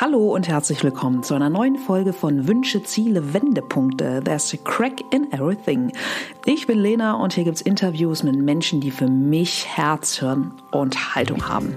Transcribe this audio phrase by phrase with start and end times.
[0.00, 4.22] Hallo und herzlich willkommen zu einer neuen Folge von Wünsche, Ziele, Wendepunkte.
[4.24, 5.92] There's a crack in everything.
[6.44, 11.14] Ich bin Lena und hier gibt's Interviews mit Menschen, die für mich Herz, Hirn und
[11.14, 11.74] Haltung haben.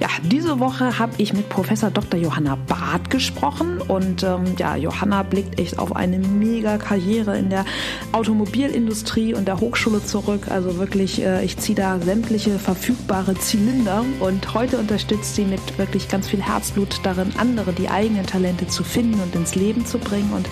[0.00, 2.20] Ja, diese Woche habe ich mit Professor Dr.
[2.20, 7.64] Johanna Barth gesprochen und ähm, ja, Johanna blickt echt auf eine mega Karriere in der
[8.12, 10.48] Automobilindustrie und der Hochschule zurück.
[10.50, 16.08] Also wirklich, äh, ich ziehe da sämtliche verfügbare Zylinder und heute unterstützt sie mit wirklich
[16.08, 20.32] ganz viel Herzblut darin, andere die eigenen Talente zu finden und ins Leben zu bringen.
[20.32, 20.48] Und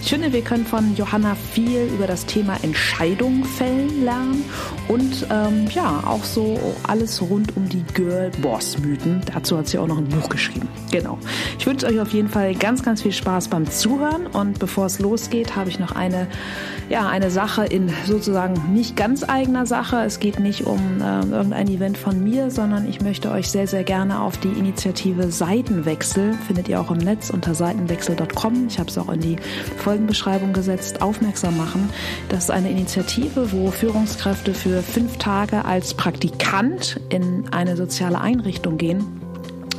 [0.00, 2.56] ich finde, wir können von Johanna viel über das Thema
[3.10, 4.44] Entscheidungen fällen lernen
[4.88, 9.22] und ähm, ja, auch so alles rund um die Girl-Boss-Mythen.
[9.32, 10.68] Dazu hat sie auch noch ein Buch geschrieben.
[10.90, 11.18] Genau.
[11.58, 14.98] Ich wünsche euch auf jeden Fall ganz, ganz viel Spaß beim Zuhören und bevor es
[14.98, 16.28] losgeht, habe ich noch eine,
[16.88, 20.02] ja, eine Sache in sozusagen nicht ganz eigener Sache.
[20.04, 23.84] Es geht nicht um äh, irgendein Event von mir, sondern ich möchte euch sehr, sehr
[23.84, 28.66] gerne auf die Initiative Seitenwechsel findet ihr auch im Netz unter seitenwechsel.com.
[28.68, 29.36] Ich habe es auch in die
[29.78, 31.90] Folgenbeschreibung gesetzt, aufmerksam machen.
[32.28, 32.89] Das ist eine Initiative,
[33.52, 39.20] wo Führungskräfte für fünf Tage als Praktikant in eine soziale Einrichtung gehen.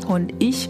[0.08, 0.70] Und ich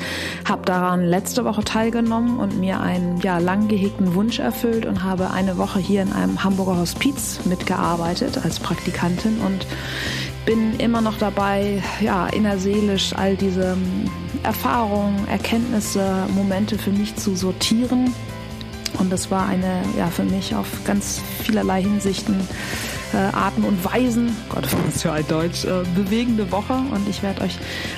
[0.50, 5.30] habe daran letzte Woche teilgenommen und mir einen ja, lang gehegten Wunsch erfüllt und habe
[5.30, 9.68] eine Woche hier in einem Hamburger Hospiz mitgearbeitet als Praktikantin und
[10.46, 13.78] bin immer noch dabei, ja, innerseelisch all diese
[14.42, 18.14] Erfahrungen, Erkenntnisse, Momente für mich zu sortieren.
[19.00, 22.48] Und das war eine, ja, für mich auf ganz vielerlei Hinsichten
[23.18, 26.74] Arten und Weisen, Gott, was für ein Deutsch, äh, bewegende Woche.
[26.74, 27.58] Und ich werde euch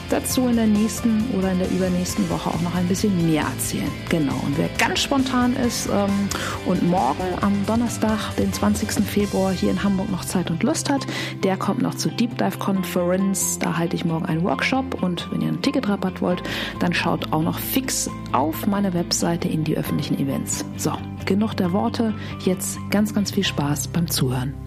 [0.09, 3.91] dazu in der nächsten oder in der übernächsten Woche auch noch ein bisschen mehr erzählen.
[4.09, 4.35] Genau.
[4.45, 6.29] Und wer ganz spontan ist ähm,
[6.65, 9.03] und morgen am Donnerstag, den 20.
[9.05, 11.05] Februar hier in Hamburg noch Zeit und Lust hat,
[11.43, 13.59] der kommt noch zur Deep Dive Conference.
[13.59, 15.01] Da halte ich morgen einen Workshop.
[15.03, 16.43] Und wenn ihr einen Ticketrabatt wollt,
[16.79, 20.65] dann schaut auch noch fix auf meine Webseite in die öffentlichen Events.
[20.77, 20.93] So,
[21.25, 22.13] genug der Worte.
[22.39, 24.62] Jetzt ganz, ganz viel Spaß beim Zuhören.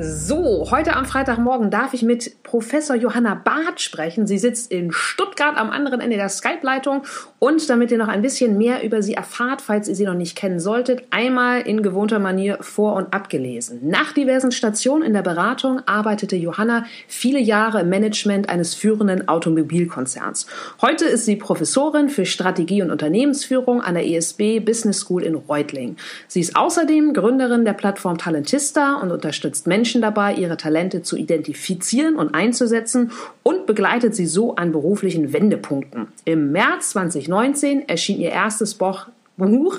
[0.00, 4.28] So, heute am Freitagmorgen darf ich mit Professor Johanna Barth sprechen.
[4.28, 7.02] Sie sitzt in Stuttgart am anderen Ende der Skype-Leitung.
[7.40, 10.36] Und damit ihr noch ein bisschen mehr über sie erfahrt, falls ihr sie noch nicht
[10.36, 13.88] kennen solltet, einmal in gewohnter Manier vor- und abgelesen.
[13.88, 20.46] Nach diversen Stationen in der Beratung arbeitete Johanna viele Jahre im Management eines führenden Automobilkonzerns.
[20.80, 25.96] Heute ist sie Professorin für Strategie und Unternehmensführung an der ESB Business School in Reutling.
[26.28, 31.16] Sie ist außerdem Gründerin der Plattform Talentista und unterstützt Menschen, Menschen dabei, ihre Talente zu
[31.16, 33.10] identifizieren und einzusetzen
[33.42, 36.08] und begleitet sie so an beruflichen Wendepunkten.
[36.26, 39.06] Im März 2019 erschien ihr erstes Buch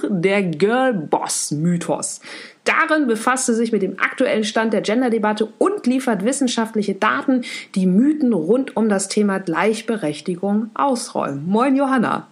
[0.09, 2.21] Der Girl Boss Mythos.
[2.63, 7.43] Darin befasst sie sich mit dem aktuellen Stand der Gender-Debatte und liefert wissenschaftliche Daten,
[7.75, 11.47] die Mythen rund um das Thema Gleichberechtigung ausräumen.
[11.47, 12.25] Moin Johanna.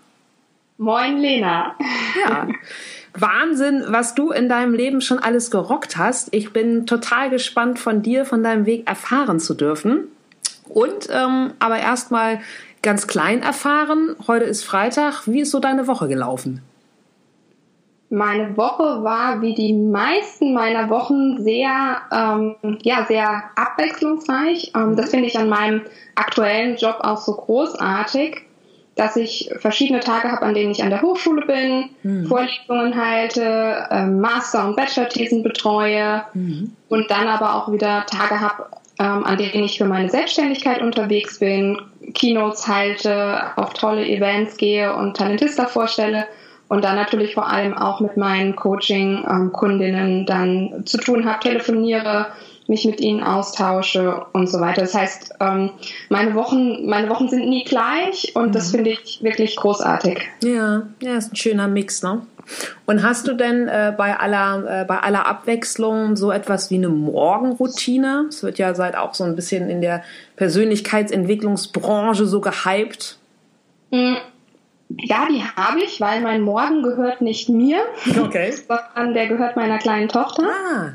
[0.80, 1.76] Moin Lena.
[2.28, 2.48] Ja.
[3.20, 6.34] Wahnsinn, was du in deinem Leben schon alles gerockt hast.
[6.34, 10.06] Ich bin total gespannt, von dir, von deinem Weg erfahren zu dürfen.
[10.70, 12.40] Und ähm, aber erstmal
[12.82, 14.16] ganz klein erfahren.
[14.28, 15.28] Heute ist Freitag.
[15.28, 16.62] Wie ist so deine Woche gelaufen?
[18.10, 24.72] Meine Woche war wie die meisten meiner Wochen sehr, ähm, ja, sehr abwechslungsreich.
[24.76, 25.82] Ähm, das finde ich an meinem
[26.16, 28.46] aktuellen Job auch so großartig
[28.98, 32.28] dass ich verschiedene Tage habe, an denen ich an der Hochschule bin, mhm.
[32.28, 36.74] Vorlesungen halte, ähm, Master- und Bachelor-Thesen betreue mhm.
[36.90, 38.66] und dann aber auch wieder Tage habe,
[39.00, 41.80] ähm, an denen ich für meine Selbstständigkeit unterwegs bin,
[42.14, 46.26] Keynotes halte, auf tolle Events gehe und Talentista vorstelle
[46.68, 52.28] und dann natürlich vor allem auch mit meinen Coaching-Kundinnen ähm, dann zu tun habe, telefoniere,
[52.68, 54.82] mich mit ihnen austausche und so weiter.
[54.82, 55.72] Das heißt, ähm,
[56.10, 58.52] meine Wochen, meine Wochen sind nie gleich und mhm.
[58.52, 60.20] das finde ich wirklich großartig.
[60.44, 62.22] Ja, ja, ist ein schöner Mix, ne?
[62.86, 66.90] Und hast du denn äh, bei aller äh, bei aller Abwechslung so etwas wie eine
[66.90, 68.28] Morgenroutine?
[68.30, 70.04] Es wird ja seit auch so ein bisschen in der
[70.38, 73.18] Persönlichkeitsentwicklungsbranche so gehypt.
[73.92, 74.18] Mhm.
[74.90, 77.80] Ja, die habe ich, weil mein Morgen gehört nicht mir,
[78.22, 78.54] okay.
[78.54, 80.44] sondern der gehört meiner kleinen Tochter.
[80.44, 80.94] Ah.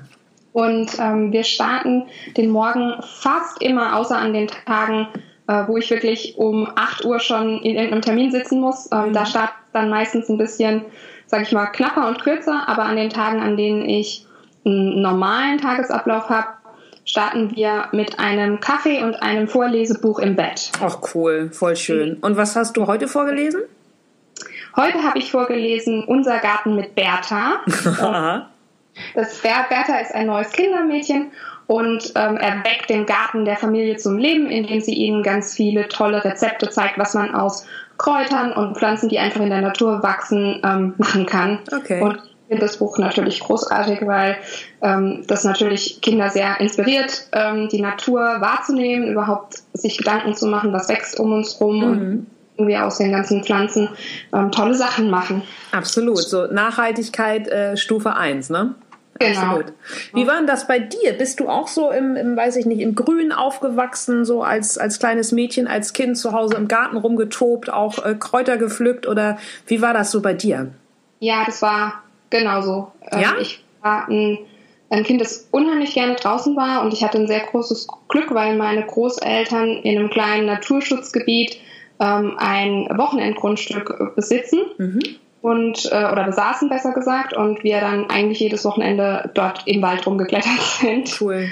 [0.52, 2.04] Und ähm, wir starten
[2.36, 5.08] den Morgen fast immer, außer an den Tagen,
[5.46, 8.88] äh, wo ich wirklich um 8 Uhr schon in irgendeinem Termin sitzen muss.
[8.92, 9.12] Ähm, mhm.
[9.14, 10.82] Da startet dann meistens ein bisschen,
[11.26, 12.68] sag ich mal, knapper und kürzer.
[12.68, 14.26] Aber an den Tagen, an denen ich
[14.64, 16.48] einen normalen Tagesablauf habe,
[17.04, 20.70] starten wir mit einem Kaffee und einem Vorlesebuch im Bett.
[20.80, 22.18] Ach cool, voll schön.
[22.18, 23.62] Und was hast du heute vorgelesen?
[24.76, 27.60] Heute habe ich vorgelesen Unser Garten mit Bertha.
[29.14, 31.32] Das Bertha ist ein neues Kindermädchen
[31.66, 36.24] und ähm, erweckt den Garten der Familie zum Leben, indem sie ihnen ganz viele tolle
[36.24, 37.66] Rezepte zeigt, was man aus
[37.98, 41.60] Kräutern und Pflanzen, die einfach in der Natur wachsen, ähm, machen kann.
[41.72, 42.00] Okay.
[42.02, 44.36] Und ich finde das Buch natürlich großartig, weil
[44.82, 50.72] ähm, das natürlich Kinder sehr inspiriert, ähm, die Natur wahrzunehmen, überhaupt sich Gedanken zu machen,
[50.72, 51.84] was wächst um uns rum Mhm.
[51.84, 52.26] und
[52.58, 53.88] irgendwie aus den ganzen Pflanzen
[54.34, 55.42] ähm, tolle Sachen machen.
[55.70, 56.18] Absolut.
[56.18, 58.74] So Nachhaltigkeit äh, Stufe 1, ne?
[59.18, 59.40] Genau.
[59.40, 59.72] Absolut.
[60.14, 61.12] Wie war denn das bei dir?
[61.12, 64.98] Bist du auch so im, im weiß ich nicht, im Grün aufgewachsen, so als, als
[64.98, 69.82] kleines Mädchen, als Kind zu Hause im Garten rumgetobt, auch äh, Kräuter gepflückt oder wie
[69.82, 70.72] war das so bei dir?
[71.20, 72.90] Ja, das war genauso.
[73.10, 73.34] Ähm, Ja?
[73.40, 74.38] Ich war ein,
[74.90, 78.56] ein Kind, das unheimlich gerne draußen war und ich hatte ein sehr großes Glück, weil
[78.56, 81.58] meine Großeltern in einem kleinen Naturschutzgebiet
[82.00, 85.00] ähm, ein Wochenendgrundstück äh, besitzen Mhm.
[85.42, 90.06] Und äh, oder besaßen besser gesagt und wir dann eigentlich jedes Wochenende dort im Wald
[90.06, 91.48] rumgeklettert sind Cool.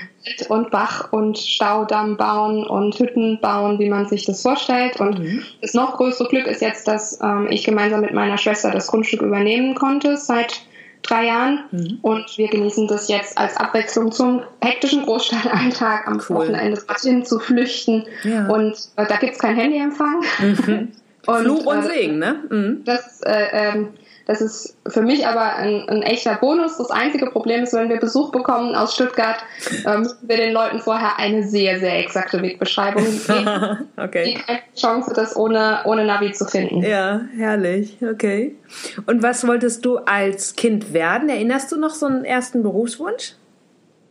[0.48, 5.00] und Bach und Staudamm bauen und Hütten bauen, wie man sich das vorstellt.
[5.00, 5.42] Und Mhm.
[5.60, 9.22] das noch größere Glück ist jetzt, dass ähm, ich gemeinsam mit meiner Schwester das Grundstück
[9.22, 10.62] übernehmen konnte seit
[11.02, 11.64] drei Jahren.
[11.72, 11.98] Mhm.
[12.02, 16.37] Und wir genießen das jetzt als Abwechslung zum hektischen Großstadtalltag am Cool.
[16.37, 18.04] Wochenende dorthin zu flüchten.
[18.22, 18.46] Ja.
[18.48, 20.20] Und äh, da gibt's kein Handyempfang.
[20.38, 20.88] Mhm.
[21.26, 22.37] Und, Fluch und äh, Segen, ne?
[22.49, 22.82] Mhm.
[22.84, 23.88] das, äh, ähm,
[24.26, 26.78] das ist für mich aber ein, ein echter Bonus.
[26.78, 29.38] Das einzige Problem ist, wenn wir Besuch bekommen aus Stuttgart,
[29.84, 33.88] äh, müssen wir den Leuten vorher eine sehr, sehr exakte Wegbeschreibung geben.
[33.96, 34.38] Die okay.
[34.46, 36.82] keine Chance, das ohne, ohne Navi zu finden.
[36.82, 37.96] Ja, herrlich.
[38.00, 38.56] Okay.
[39.06, 41.28] Und was wolltest du als Kind werden?
[41.28, 43.34] Erinnerst du noch so einen ersten Berufswunsch?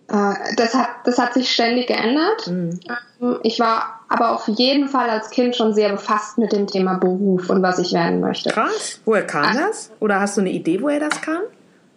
[0.10, 2.48] Äh, das, hat, das hat sich ständig geändert.
[2.48, 2.80] Mhm.
[3.22, 6.96] Ähm, Ich war aber auf jeden Fall als Kind schon sehr befasst mit dem Thema
[6.96, 8.50] Beruf und was ich werden möchte.
[8.50, 9.00] Krass.
[9.06, 9.92] Woher kam das?
[10.00, 11.42] Oder hast du eine Idee, woher das kam?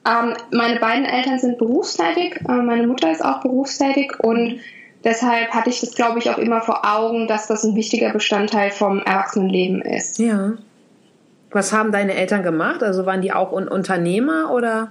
[0.04, 4.58] Ähm, meine beiden Eltern sind berufstätig, äh, meine Mutter ist auch berufstätig und
[5.04, 8.72] deshalb hatte ich das, glaube ich, auch immer vor Augen, dass das ein wichtiger Bestandteil
[8.72, 10.18] vom Erwachsenenleben ist.
[10.18, 10.54] Ja.
[11.52, 12.82] Was haben deine Eltern gemacht?
[12.82, 14.90] Also waren die auch Un Unternehmer oder?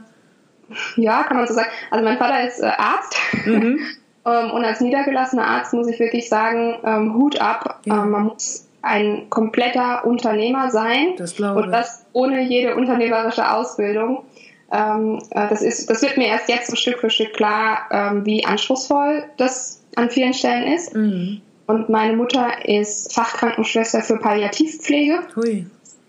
[0.95, 1.69] Ja, kann man so sagen.
[1.89, 3.79] Also mein Vater ist äh, Arzt Mhm.
[4.25, 7.81] ähm, und als niedergelassener Arzt muss ich wirklich sagen, ähm, Hut ab.
[7.85, 8.03] Ja.
[8.03, 11.71] Ähm, man muss ein kompletter Unternehmer sein Das glaube und ich.
[11.71, 14.23] das ohne jede unternehmerische Ausbildung.
[14.71, 18.25] Ähm, äh, das, ist, das wird mir erst jetzt so Stück für Stück klar, ähm,
[18.25, 20.95] wie anspruchsvoll das an vielen Stellen ist.
[20.95, 21.41] Mhm.
[21.67, 25.65] Und meine Mutter ist Fachkrankenschwester für Palliativpflege Hui.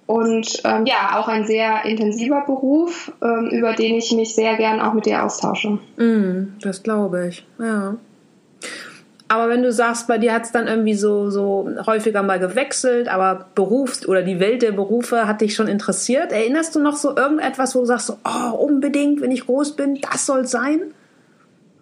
[0.06, 4.80] Und ähm, ja, auch ein sehr intensiver Beruf, ähm, über den ich mich sehr gern
[4.80, 5.78] auch mit dir austausche.
[5.96, 7.46] Mhm, das glaube ich.
[7.58, 7.96] Ja.
[9.28, 13.08] Aber wenn du sagst, bei dir hat es dann irgendwie so, so häufiger mal gewechselt,
[13.08, 16.32] aber Berufs- oder die Welt der Berufe hat dich schon interessiert.
[16.32, 19.98] Erinnerst du noch so irgendetwas, wo du sagst, so, oh, unbedingt, wenn ich groß bin,
[20.02, 20.92] das soll sein?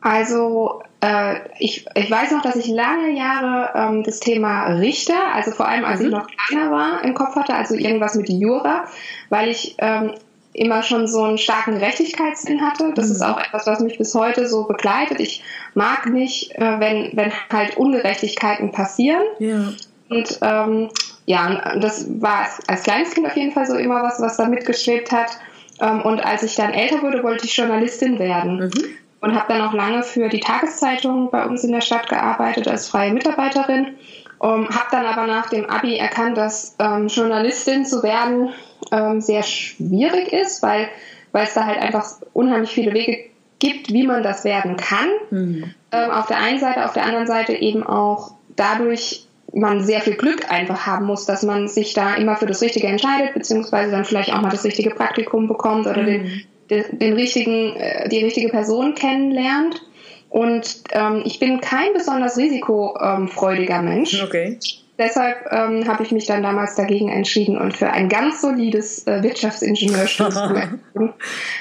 [0.00, 5.50] Also äh, ich, ich weiß noch, dass ich lange Jahre ähm, das Thema Richter, also
[5.50, 6.06] vor allem als Mhm.
[6.06, 8.84] ich noch kleiner war, im Kopf hatte, also irgendwas mit Jura,
[9.28, 10.12] weil ich ähm,
[10.52, 12.92] immer schon so einen starken Gerechtigkeitssinn hatte.
[12.94, 13.12] Das Mhm.
[13.12, 15.20] ist auch etwas, was mich bis heute so begleitet.
[15.20, 15.42] Ich
[15.74, 19.22] mag nicht, äh, wenn, wenn halt Ungerechtigkeiten passieren.
[19.38, 19.72] Ja.
[20.08, 20.88] Und ähm,
[21.26, 24.36] ja, und das war als, als kleines Kind auf jeden Fall so immer was, was
[24.36, 25.38] da mitgeschwebt hat.
[25.80, 28.56] Ähm, und als ich dann älter wurde, wollte ich Journalistin werden.
[28.58, 28.84] Mhm.
[29.20, 32.88] Und habe dann auch lange für die Tageszeitung bei uns in der Stadt gearbeitet als
[32.88, 33.96] freie Mitarbeiterin.
[34.42, 38.48] Ähm, habe dann aber nach dem Abi erkannt, dass ähm, Journalistin zu werden
[38.90, 40.88] ähm, sehr schwierig ist, weil
[41.32, 45.08] weil es da halt einfach unheimlich viele Wege gibt, wie man das werden kann.
[45.30, 45.74] Mhm.
[45.92, 50.14] Ähm, auf der einen Seite, auf der anderen Seite eben auch dadurch man sehr viel
[50.14, 54.04] Glück einfach haben muss, dass man sich da immer für das Richtige entscheidet, beziehungsweise dann
[54.04, 58.94] vielleicht auch mal das richtige Praktikum bekommt oder den, den, richtigen, äh, die richtige Person
[58.94, 59.82] kennenlernt.
[60.28, 64.22] Und ähm, ich bin kein besonders risikofreudiger Mensch.
[64.22, 64.58] Okay.
[65.00, 69.22] Deshalb ähm, habe ich mich dann damals dagegen entschieden und für ein ganz solides äh,
[69.22, 70.78] Wirtschaftsingenieurstudium.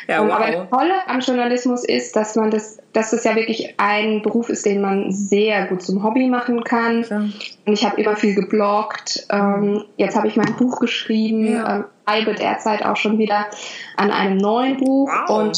[0.08, 0.68] Ja, Ähm, Aber wow.
[0.70, 4.66] das Tolle am Journalismus ist, dass man das, dass das ja wirklich ein Beruf ist,
[4.66, 7.04] den man sehr gut zum Hobby machen kann.
[7.04, 7.22] Klar.
[7.66, 9.26] Und ich habe immer viel gebloggt.
[9.32, 11.76] Ähm, jetzt habe ich mein Buch geschrieben, Ja.
[11.78, 13.46] ähm, schreibe derzeit auch schon wieder
[13.96, 15.10] an einem neuen Buch.
[15.28, 15.30] Wow.
[15.46, 15.58] Und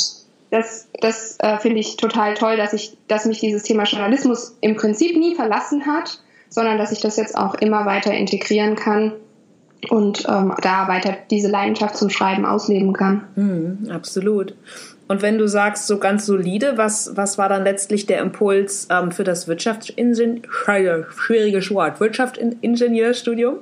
[0.52, 4.76] das, das äh, finde ich total toll, dass ich, dass mich dieses Thema Journalismus im
[4.76, 6.20] Prinzip nie verlassen hat,
[6.52, 9.14] sondern dass ich das jetzt auch immer weiter integrieren kann
[9.90, 13.24] und ähm, da weiter diese Leidenschaft zum Schreiben ausleben kann.
[13.36, 14.54] Mhm, absolut.
[15.08, 19.12] Und wenn du sagst, so ganz solide, was, was war dann letztlich der Impuls ähm,
[19.12, 23.56] für das Wirtschaftsingenieur, schwieriges Wort, Wirtschaftsingenieurstudium?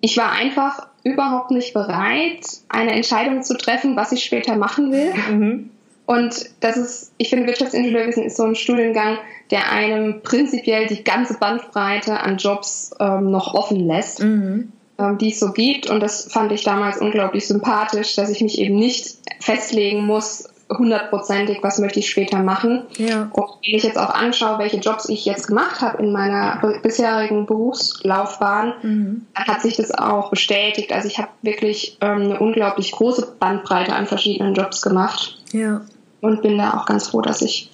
[0.00, 5.12] Ich war einfach überhaupt nicht bereit, eine Entscheidung zu treffen, was ich später machen will.
[5.30, 5.70] Mhm.
[6.06, 9.18] Und das ist, ich finde, Wirtschaftsingenieurwesen ist so ein Studiengang,
[9.50, 14.72] der einem prinzipiell die ganze Bandbreite an Jobs ähm, noch offen lässt, mhm.
[14.98, 15.88] ähm, die es so gibt.
[15.90, 21.58] Und das fand ich damals unglaublich sympathisch, dass ich mich eben nicht festlegen muss, hundertprozentig,
[21.62, 22.82] was möchte ich später machen.
[22.96, 23.28] Ja.
[23.32, 27.46] Und wenn ich jetzt auch anschaue, welche Jobs ich jetzt gemacht habe in meiner bisherigen
[27.46, 29.26] Berufslaufbahn, mhm.
[29.34, 30.92] dann hat sich das auch bestätigt.
[30.92, 35.38] Also ich habe wirklich ähm, eine unglaublich große Bandbreite an verschiedenen Jobs gemacht.
[35.52, 35.82] Ja.
[36.20, 37.70] Und bin da auch ganz froh, dass ich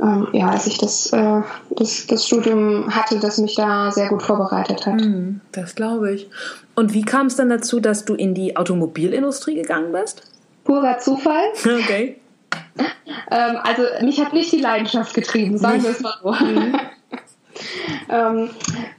[0.00, 4.22] ähm, ja, dass ich das, äh, das, das Studium hatte, das mich da sehr gut
[4.22, 5.00] vorbereitet hat.
[5.00, 6.28] Mhm, das glaube ich.
[6.74, 10.22] Und wie kam es dann dazu, dass du in die Automobilindustrie gegangen bist?
[10.64, 11.48] Purer Zufall.
[11.64, 12.16] Okay.
[13.30, 16.30] ähm, also mich hat nicht die Leidenschaft getrieben, sagen wir es mal so.
[16.32, 16.78] Mhm.
[18.08, 18.50] ähm,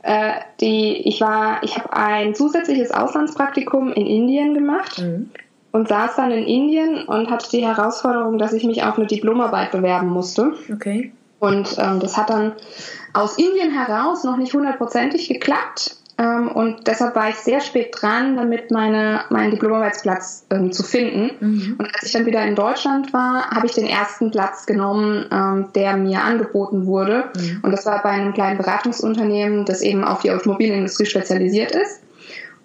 [0.01, 5.31] äh, die, ich war, ich habe ein zusätzliches Auslandspraktikum in Indien gemacht mhm.
[5.71, 9.71] Und saß dann in Indien und hatte die Herausforderung, dass ich mich auf eine Diplomarbeit
[9.71, 10.53] bewerben musste.
[10.73, 11.11] Okay.
[11.39, 12.53] Und ähm, das hat dann
[13.13, 15.95] aus Indien heraus noch nicht hundertprozentig geklappt.
[16.17, 21.31] Ähm, und deshalb war ich sehr spät dran, damit meine, meinen Diplomarbeitsplatz ähm, zu finden.
[21.39, 21.75] Mhm.
[21.79, 25.67] Und als ich dann wieder in Deutschland war, habe ich den ersten Platz genommen, ähm,
[25.75, 27.29] der mir angeboten wurde.
[27.37, 27.59] Mhm.
[27.61, 32.01] Und das war bei einem kleinen Beratungsunternehmen, das eben auf die Automobilindustrie spezialisiert ist.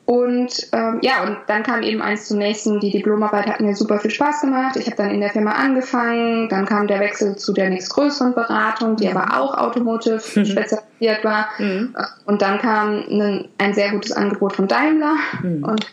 [0.06, 2.78] Und ähm, ja, und dann kam eben eins zum nächsten.
[2.78, 4.76] Die Diplomarbeit hat mir super viel Spaß gemacht.
[4.76, 6.48] Ich habe dann in der Firma angefangen.
[6.50, 10.44] Dann kam der Wechsel zu der nächstgrößeren Beratung, die aber auch Automotive mhm.
[10.44, 11.48] spezialisiert war.
[11.58, 11.96] Mhm.
[12.26, 15.16] Und dann kam ein, ein, sehr gutes Angebot von Daimler.
[15.42, 15.64] Mhm.
[15.64, 15.86] Und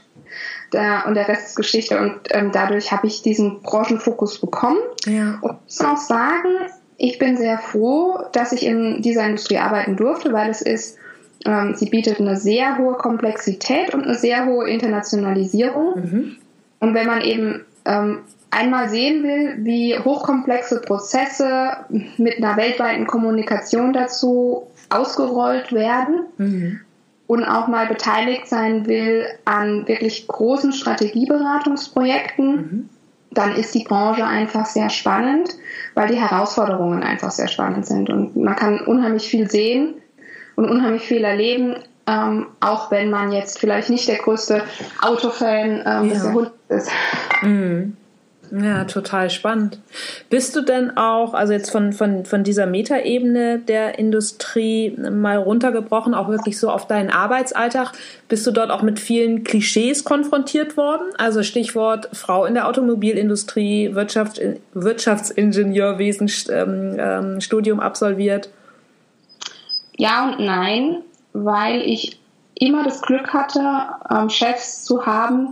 [0.74, 1.98] der, und der Rest ist Geschichte.
[1.98, 4.80] Und ähm, dadurch habe ich diesen Branchenfokus bekommen.
[5.06, 5.38] Ja.
[5.40, 6.50] Und ich muss auch sagen,
[6.98, 10.98] ich bin sehr froh, dass ich in dieser Industrie arbeiten durfte, weil es ist
[11.46, 15.96] ähm, sie bietet eine sehr hohe Komplexität und eine sehr hohe Internationalisierung.
[15.96, 16.36] Mhm.
[16.80, 18.20] Und wenn man eben ähm,
[18.50, 21.72] einmal sehen will, wie hochkomplexe Prozesse
[22.18, 26.80] mit einer weltweiten Kommunikation dazu ausgerollt werden mhm.
[27.28, 32.90] und auch mal beteiligt sein will an wirklich großen Strategieberatungsprojekten, mhm.
[33.32, 35.50] dann ist die Branche einfach sehr spannend,
[35.94, 39.96] weil die Herausforderungen einfach sehr spannend sind und man kann unheimlich viel sehen
[40.62, 41.76] und unheimlich viel erleben,
[42.08, 44.64] ähm, auch wenn man jetzt vielleicht nicht der größte
[45.02, 46.92] Autofan ähm, des Jahrhunderts ist.
[47.42, 47.98] Mhm.
[48.52, 49.80] Ja, total spannend.
[50.30, 56.14] Bist du denn auch, also jetzt von, von, von dieser Metaebene der Industrie mal runtergebrochen,
[56.14, 57.94] auch wirklich so auf deinen Arbeitsalltag,
[58.28, 61.14] bist du dort auch mit vielen Klischees konfrontiert worden?
[61.18, 64.42] Also Stichwort Frau in der Automobilindustrie, Wirtschaft,
[64.74, 68.50] Wirtschaftsingenieurwesen, ähm, ähm, Studium absolviert.
[70.02, 72.20] Ja und nein, weil ich
[72.56, 73.62] immer das Glück hatte,
[74.10, 75.50] ähm, Chefs zu haben,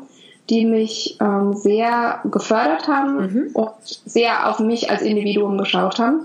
[0.50, 3.50] die mich ähm, sehr gefördert haben mhm.
[3.54, 6.22] und sehr auf mich als Individuum geschaut haben.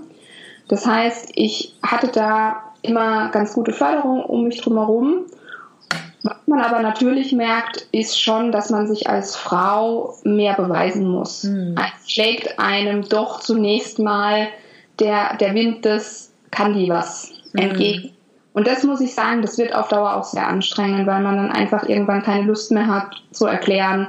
[0.69, 5.25] Das heißt, ich hatte da immer ganz gute Förderung um mich drumherum.
[6.23, 11.43] Was man aber natürlich merkt, ist schon, dass man sich als Frau mehr beweisen muss.
[11.43, 11.75] Mhm.
[11.77, 14.47] Es schlägt einem doch zunächst mal
[14.97, 17.59] der, der Wind des kann die was mhm.
[17.59, 18.14] entgegen.
[18.55, 21.51] Und das muss ich sagen, das wird auf Dauer auch sehr anstrengend, weil man dann
[21.51, 24.07] einfach irgendwann keine Lust mehr hat zu erklären,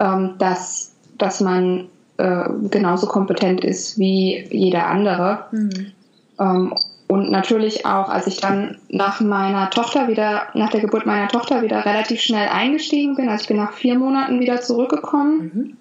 [0.00, 5.44] ähm, dass, dass man äh, genauso kompetent ist wie jeder andere.
[5.52, 5.92] Mhm.
[6.40, 6.74] Ähm,
[7.08, 11.60] und natürlich auch, als ich dann nach meiner Tochter wieder, nach der Geburt meiner Tochter
[11.60, 15.76] wieder relativ schnell eingestiegen bin, also ich bin nach vier Monaten wieder zurückgekommen mhm.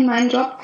[0.00, 0.58] in meinen Job,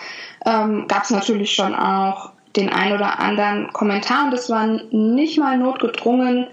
[0.46, 5.40] ähm, gab es natürlich schon auch den ein oder anderen Kommentar und das waren nicht
[5.40, 6.46] mal notgedrungen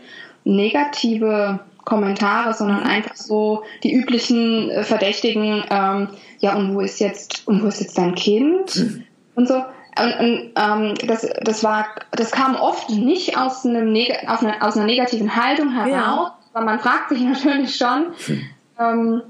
[0.43, 7.47] negative Kommentare, sondern einfach so die üblichen äh, Verdächtigen, ähm, ja, und wo ist jetzt,
[7.47, 8.75] und wo ist jetzt dein Kind?
[8.75, 9.03] Mhm.
[9.35, 9.55] Und so.
[9.55, 13.93] Und, und ähm, das, das war, das kam oft nicht aus, einem
[14.27, 16.35] aus, einer, aus einer negativen Haltung heraus, ja.
[16.53, 18.41] aber man fragt sich natürlich schon, mhm.
[18.79, 19.21] ähm,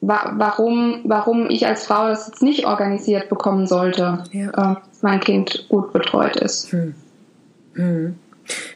[0.00, 4.48] wa warum, warum ich als Frau das jetzt nicht organisiert bekommen sollte, ja.
[4.48, 6.72] äh, dass mein Kind gut betreut ist.
[6.72, 6.94] Hm.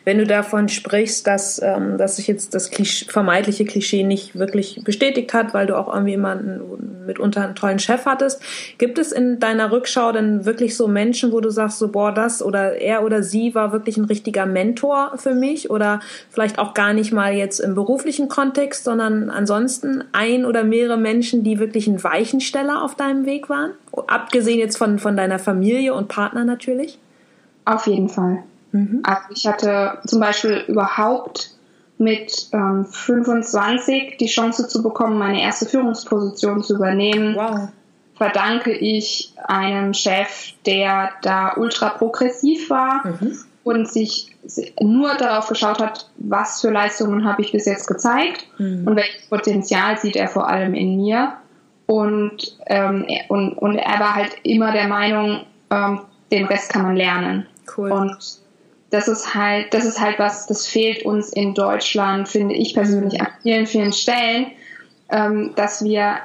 [0.04, 4.80] Wenn du davon sprichst, dass, ähm, dass sich jetzt das Klisch vermeintliche Klischee nicht wirklich
[4.84, 8.40] bestätigt hat, weil du auch irgendwie jemanden mitunter einen tollen Chef hattest,
[8.78, 12.42] gibt es in deiner Rückschau denn wirklich so Menschen, wo du sagst, so boah, das
[12.42, 16.00] oder er oder sie war wirklich ein richtiger Mentor für mich oder
[16.30, 21.42] vielleicht auch gar nicht mal jetzt im beruflichen Kontext, sondern ansonsten ein oder mehrere Menschen,
[21.44, 23.72] die wirklich ein Weichensteller auf deinem Weg waren?
[24.06, 26.98] Abgesehen jetzt von, von deiner Familie und Partner natürlich?
[27.64, 28.42] Auf jeden Fall.
[28.72, 29.02] Mhm.
[29.02, 31.50] Also ich hatte zum Beispiel überhaupt
[31.98, 37.36] mit ähm, 25 die Chance zu bekommen, meine erste Führungsposition zu übernehmen.
[37.36, 37.68] Wow.
[38.16, 43.38] verdanke ich einem Chef, der da ultra progressiv war mhm.
[43.64, 44.34] und sich
[44.80, 48.86] nur darauf geschaut hat, was für Leistungen habe ich bis jetzt gezeigt mhm.
[48.86, 51.34] und welches Potenzial sieht er vor allem in mir.
[51.86, 56.00] Und, ähm, und, und er war halt immer der Meinung, ähm,
[56.30, 57.46] den Rest kann man lernen.
[57.76, 57.90] Cool.
[57.90, 58.40] Und
[58.90, 63.14] das ist halt, das ist halt was, das fehlt uns in Deutschland, finde ich persönlich
[63.14, 63.26] mhm.
[63.26, 64.47] an vielen, vielen Stellen,
[65.11, 66.18] ähm, dass wir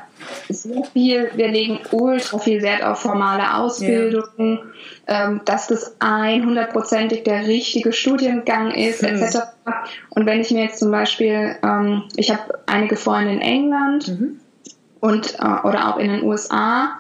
[0.50, 4.60] so viel, wir legen ultra viel Wert auf formale Ausbildung,
[5.08, 5.28] ja.
[5.28, 9.10] ähm, dass das 100%ig der richtige Studiengang ist, mhm.
[9.10, 9.40] etc.
[10.10, 14.40] Und wenn ich mir jetzt zum Beispiel, ähm, ich habe einige Freunde in England mhm.
[15.02, 16.98] und äh, oder auch in den USA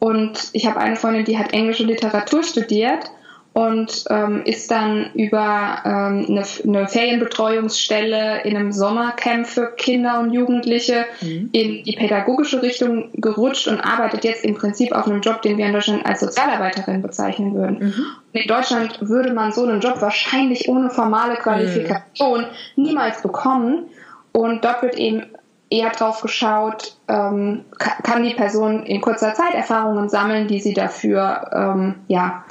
[0.00, 3.10] und ich habe eine Freundin, die hat englische Literatur studiert
[3.54, 10.32] und ähm, ist dann über ähm, eine, eine, Ferienbetreuungsstelle in einem Sommercamp für Kinder und
[10.32, 11.50] Jugendliche mhm.
[11.52, 15.66] in die pädagogische Richtung gerutscht und arbeitet jetzt im Prinzip auf einem Job, den wir
[15.66, 17.78] in Deutschland als Sozialarbeiterin bezeichnen würden.
[17.78, 18.06] Mhm.
[18.32, 22.82] Und in Deutschland würde man so einen Job wahrscheinlich ohne formale Qualifikation mhm.
[22.82, 23.84] niemals bekommen.
[24.32, 25.26] Und dort wird eben
[25.70, 31.50] eher drauf geschaut, ähm, kann die Person in kurzer Zeit Erfahrungen sammeln, die sie dafür
[31.52, 32.44] ähm, ja,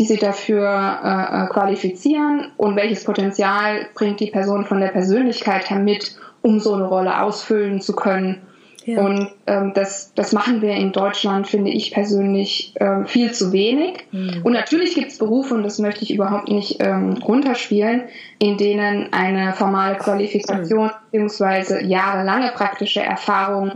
[0.00, 5.68] die sie dafür äh, äh, qualifizieren und welches Potenzial bringt die Person von der Persönlichkeit
[5.68, 8.40] her mit, um so eine Rolle ausfüllen zu können.
[8.86, 9.02] Ja.
[9.02, 14.06] Und ähm, das, das machen wir in Deutschland, finde ich persönlich, äh, viel zu wenig.
[14.10, 14.40] Mhm.
[14.42, 18.04] Und natürlich gibt es Berufe, und das möchte ich überhaupt nicht ähm, runterspielen,
[18.38, 21.26] in denen eine formale Qualifikation mhm.
[21.26, 21.84] bzw.
[21.84, 23.72] jahrelange praktische Erfahrung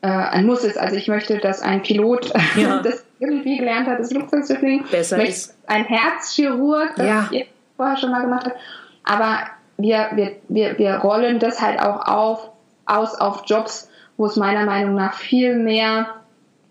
[0.00, 0.76] äh, ein Muss ist.
[0.76, 2.82] Also ich möchte, dass ein Pilot ja.
[2.82, 4.84] das irgendwie gelernt hat, das Flugzeug zu fliegen.
[4.90, 5.56] Besser ist.
[5.66, 7.28] Ein Herzchirurg, das ja.
[7.30, 8.56] ich vorher schon mal gemacht habe.
[9.04, 9.38] Aber
[9.76, 12.50] wir, wir, wir, wir rollen das halt auch auf,
[12.86, 16.14] aus auf Jobs, wo es meiner Meinung nach viel mehr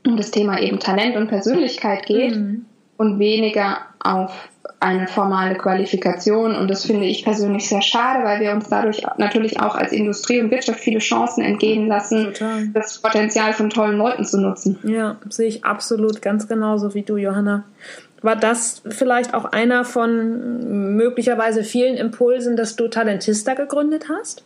[0.06, 2.66] um das Thema eben Talent und Persönlichkeit geht mhm.
[2.98, 4.50] und weniger auf
[4.82, 6.56] eine formale Qualifikation.
[6.56, 10.42] Und das finde ich persönlich sehr schade, weil wir uns dadurch natürlich auch als Industrie
[10.42, 12.68] und Wirtschaft viele Chancen entgehen lassen, Total.
[12.74, 14.80] das Potenzial von tollen Leuten zu nutzen.
[14.84, 17.64] Ja, sehe ich absolut ganz genauso wie du, Johanna.
[18.24, 24.44] War das vielleicht auch einer von möglicherweise vielen Impulsen, dass du Talentista gegründet hast?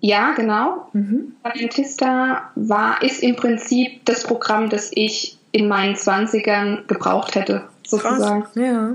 [0.00, 0.88] Ja, genau.
[0.92, 1.34] Mhm.
[1.42, 8.44] Talentista war, ist im Prinzip das Programm, das ich in meinen Zwanzigern gebraucht hätte sozusagen.
[8.44, 8.54] Krass.
[8.54, 8.94] Ja.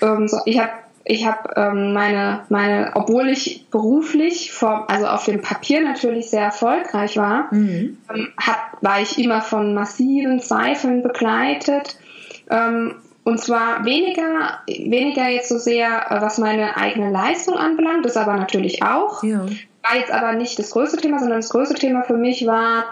[0.00, 0.70] Ähm, so, ich habe
[1.04, 6.44] ich habe ähm, meine, meine, obwohl ich beruflich vom, also auf dem Papier natürlich sehr
[6.44, 7.98] erfolgreich war, mhm.
[8.14, 11.96] ähm, hab, war ich immer von massiven Zweifeln begleitet.
[12.50, 18.16] Ähm, und zwar weniger, weniger jetzt so sehr, äh, was meine eigene Leistung anbelangt, das
[18.16, 19.22] aber natürlich auch.
[19.22, 19.46] Ja.
[19.82, 22.84] War jetzt aber nicht das größte Thema, sondern das größte Thema für mich war,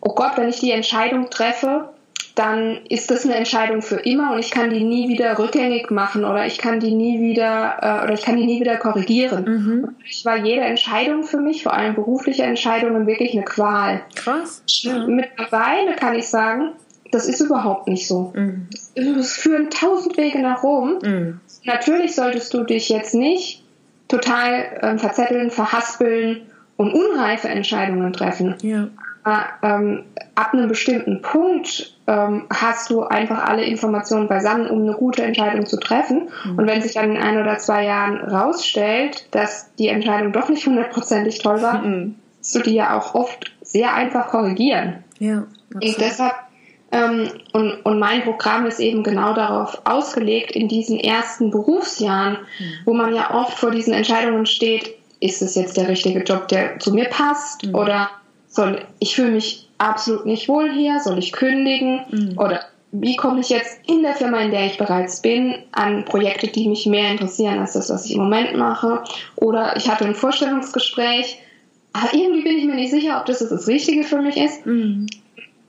[0.00, 1.90] oh Gott, wenn ich die Entscheidung treffe,
[2.34, 6.24] dann ist das eine Entscheidung für immer und ich kann die nie wieder rückgängig machen
[6.24, 9.44] oder ich kann die nie wieder äh, oder ich kann die nie wieder korrigieren.
[9.44, 9.88] Mhm.
[10.08, 14.00] Ich war jede Entscheidung für mich, vor allem berufliche Entscheidungen, wirklich eine Qual.
[14.14, 14.62] Krass.
[14.66, 15.06] Ja.
[15.06, 16.70] Mittlerweile kann ich sagen,
[17.10, 18.32] das ist überhaupt nicht so.
[18.34, 18.66] Mhm.
[18.94, 20.98] Es führen tausend Wege nach Rom.
[21.02, 21.40] Mhm.
[21.64, 23.62] Natürlich solltest du dich jetzt nicht
[24.08, 26.42] total äh, verzetteln, verhaspeln
[26.76, 28.56] und unreife Entscheidungen treffen.
[28.62, 28.88] Ja.
[29.24, 30.04] Aber, ähm,
[30.34, 35.66] ab einem bestimmten Punkt ähm, hast du einfach alle Informationen beisammen, um eine gute Entscheidung
[35.66, 36.28] zu treffen.
[36.44, 36.58] Mhm.
[36.58, 40.66] Und wenn sich dann in ein oder zwei Jahren rausstellt, dass die Entscheidung doch nicht
[40.66, 42.16] hundertprozentig toll war, mhm.
[42.52, 45.04] du die ja auch oft sehr einfach korrigieren.
[45.18, 46.34] Ja, und deshalb
[46.92, 52.64] ähm, und, und mein Programm ist eben genau darauf ausgelegt, in diesen ersten Berufsjahren, mhm.
[52.84, 56.78] wo man ja oft vor diesen Entscheidungen steht, ist es jetzt der richtige Job, der
[56.80, 57.74] zu mir passt mhm.
[57.74, 58.10] oder
[58.52, 62.38] soll ich fühle mich absolut nicht wohl hier, soll ich kündigen mhm.
[62.38, 62.60] oder
[62.92, 66.68] wie komme ich jetzt in der Firma, in der ich bereits bin, an Projekte, die
[66.68, 69.02] mich mehr interessieren als das, was ich im Moment mache.
[69.36, 71.38] Oder ich hatte ein Vorstellungsgespräch,
[71.94, 74.66] aber irgendwie bin ich mir nicht sicher, ob das das Richtige für mich ist.
[74.66, 75.06] Mhm.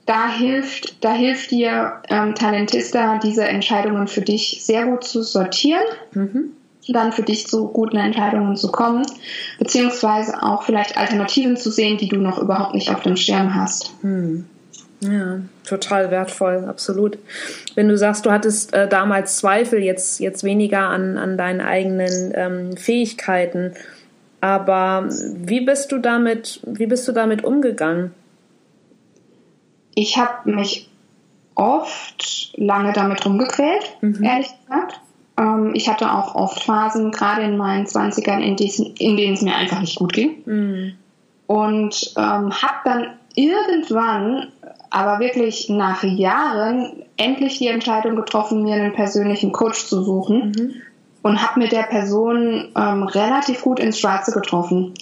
[0.04, 5.84] Da hilft, da hilft dir ähm, Talentista, diese Entscheidungen für dich sehr gut zu sortieren.
[6.12, 6.52] Mhm
[6.92, 9.06] dann für dich zu guten Entscheidungen zu kommen,
[9.58, 13.92] beziehungsweise auch vielleicht Alternativen zu sehen, die du noch überhaupt nicht auf dem Schirm hast.
[14.02, 14.46] Hm.
[15.00, 17.18] Ja, total wertvoll, absolut.
[17.74, 22.32] Wenn du sagst, du hattest äh, damals Zweifel, jetzt, jetzt weniger an, an deinen eigenen
[22.34, 23.74] ähm, Fähigkeiten,
[24.40, 28.12] aber wie bist du damit, wie bist du damit umgegangen?
[29.94, 30.90] Ich habe mich
[31.54, 34.22] oft lange damit rumgequält, mhm.
[34.22, 35.00] ehrlich gesagt.
[35.38, 39.42] Ähm, ich hatte auch oft Phasen, gerade in meinen 20ern, in, diesen, in denen es
[39.42, 40.42] mir einfach nicht gut ging.
[40.44, 40.92] Mhm.
[41.46, 44.52] Und ähm, habe dann irgendwann
[44.90, 50.74] aber wirklich nach Jahren endlich die Entscheidung getroffen, mir einen persönlichen Coach zu suchen mhm.
[51.22, 54.94] und habe mit der Person ähm, relativ gut ins Schwarze getroffen.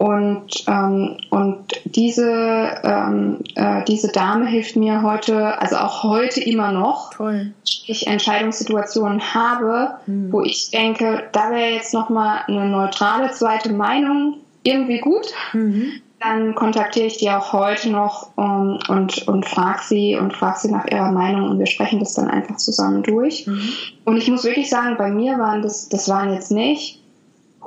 [0.00, 6.72] Und, ähm, und diese, ähm, äh, diese Dame hilft mir heute, also auch heute immer
[6.72, 7.52] noch, Toll.
[7.86, 10.32] ich Entscheidungssituationen habe, mhm.
[10.32, 15.26] wo ich denke, da wäre jetzt nochmal eine neutrale zweite Meinung irgendwie gut.
[15.52, 20.58] Mhm dann kontaktiere ich die auch heute noch um, und, und frage sie und frage
[20.58, 23.46] sie nach ihrer Meinung und wir sprechen das dann einfach zusammen durch.
[23.46, 23.72] Mhm.
[24.04, 26.99] Und ich muss wirklich sagen, bei mir waren das, das waren jetzt nicht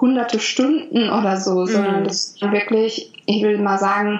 [0.03, 1.65] hunderte Stunden oder so, mhm.
[1.67, 4.19] sondern das waren wirklich, ich will mal sagen,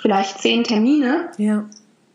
[0.00, 1.28] vielleicht zehn Termine.
[1.36, 1.66] Ja.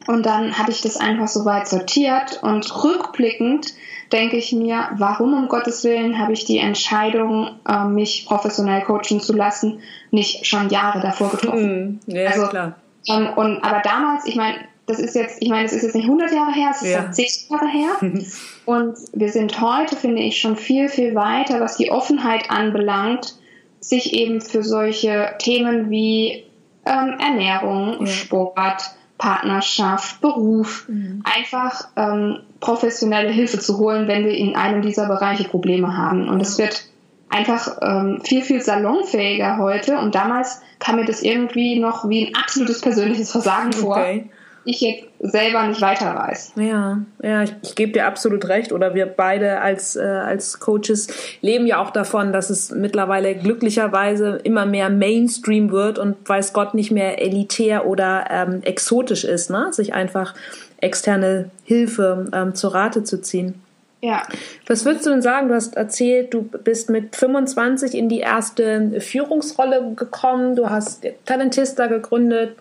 [0.07, 3.73] Und dann hatte ich das einfach so weit sortiert und rückblickend
[4.11, 9.19] denke ich mir, warum um Gottes Willen habe ich die Entscheidung, äh, mich professionell coachen
[9.19, 11.99] zu lassen, nicht schon Jahre davor getroffen.
[12.07, 12.75] Hm, ja, also, klar.
[13.09, 14.55] Ähm, und, aber damals, ich meine,
[14.87, 17.11] das ist jetzt, ich meine, es ist jetzt nicht 100 Jahre her, es ist ja.
[17.11, 17.89] 10 Jahre her.
[18.67, 23.35] und wir sind heute, finde ich, schon viel, viel weiter, was die Offenheit anbelangt,
[23.79, 26.43] sich eben für solche Themen wie
[26.85, 28.07] ähm, Ernährung, ja.
[28.07, 28.83] Sport,
[29.17, 31.23] Partnerschaft, Beruf, mhm.
[31.23, 36.27] einfach ähm, professionelle Hilfe zu holen, wenn wir in einem dieser Bereiche Probleme haben.
[36.27, 36.89] Und es wird
[37.29, 39.97] einfach ähm, viel, viel salonfähiger heute.
[39.97, 43.95] Und damals kam mir das irgendwie noch wie ein absolutes persönliches Versagen vor.
[43.95, 44.29] Okay
[44.67, 46.53] ich jetzt selber nicht weiter weiß.
[46.57, 48.73] Ja, ja, ich, ich gebe dir absolut recht.
[48.73, 51.07] Oder wir beide als, äh, als Coaches
[51.41, 56.73] leben ja auch davon, dass es mittlerweile glücklicherweise immer mehr Mainstream wird und weiß Gott
[56.73, 59.69] nicht mehr elitär oder ähm, exotisch ist, ne?
[59.71, 60.35] sich einfach
[60.81, 63.61] externe Hilfe ähm, zur Rate zu ziehen.
[64.01, 64.23] Ja.
[64.67, 65.47] Was würdest du denn sagen?
[65.47, 71.87] Du hast erzählt, du bist mit 25 in die erste Führungsrolle gekommen, du hast Talentista
[71.87, 72.57] gegründet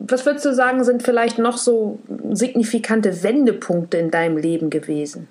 [0.00, 1.98] was würdest du sagen, sind vielleicht noch so
[2.32, 5.28] signifikante Wendepunkte in deinem Leben gewesen?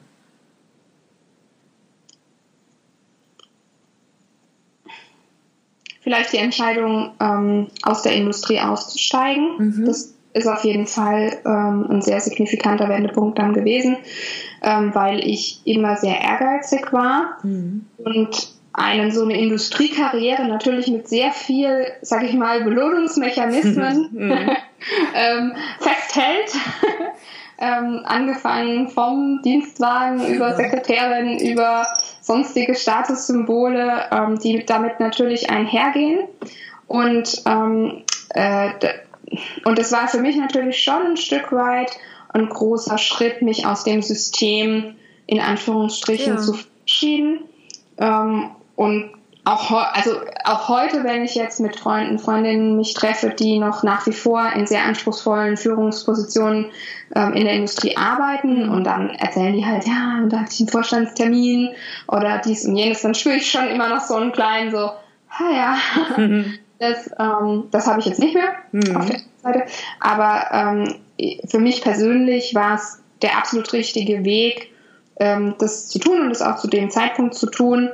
[6.01, 9.57] Vielleicht die Entscheidung, ähm, aus der Industrie auszusteigen.
[9.57, 9.85] Mhm.
[9.85, 13.97] Das ist auf jeden Fall ähm, ein sehr signifikanter Wendepunkt dann gewesen,
[14.61, 17.85] ähm, weil ich immer sehr ehrgeizig war mhm.
[17.97, 24.31] und einen so eine Industriekarriere natürlich mit sehr viel, sag ich mal, Belohnungsmechanismen mhm.
[25.15, 26.53] ähm, festhält.
[27.61, 31.85] ähm, angefangen vom Dienstwagen über Sekretärin, über
[32.21, 36.21] sonstige Statussymbole, ähm, die damit natürlich einhergehen.
[36.87, 38.69] Und, ähm, äh,
[39.65, 41.91] und es war für mich natürlich schon ein Stück weit
[42.29, 46.39] ein großer Schritt, mich aus dem System in Anführungsstrichen ja.
[46.39, 47.39] zu verabschieden.
[47.97, 49.11] Ähm, und
[49.43, 50.11] auch, also
[50.45, 54.53] auch heute, wenn ich jetzt mit Freunden, Freundinnen mich treffe, die noch nach wie vor
[54.55, 56.67] in sehr anspruchsvollen Führungspositionen
[57.13, 60.69] ähm, in der Industrie arbeiten und dann erzählen die halt, ja, da hatte ich einen
[60.69, 61.71] Vorstandstermin
[62.07, 65.51] oder dies und jenes, dann spüre ich schon immer noch so einen kleinen so, ha
[65.53, 65.77] ja,
[66.15, 66.57] mhm.
[66.79, 68.95] das, ähm, das habe ich jetzt nicht mehr mhm.
[68.95, 69.65] auf der Seite.
[69.99, 70.95] Aber ähm,
[71.49, 74.71] für mich persönlich war es der absolut richtige Weg,
[75.19, 77.89] ähm, das zu tun und das auch zu dem Zeitpunkt zu tun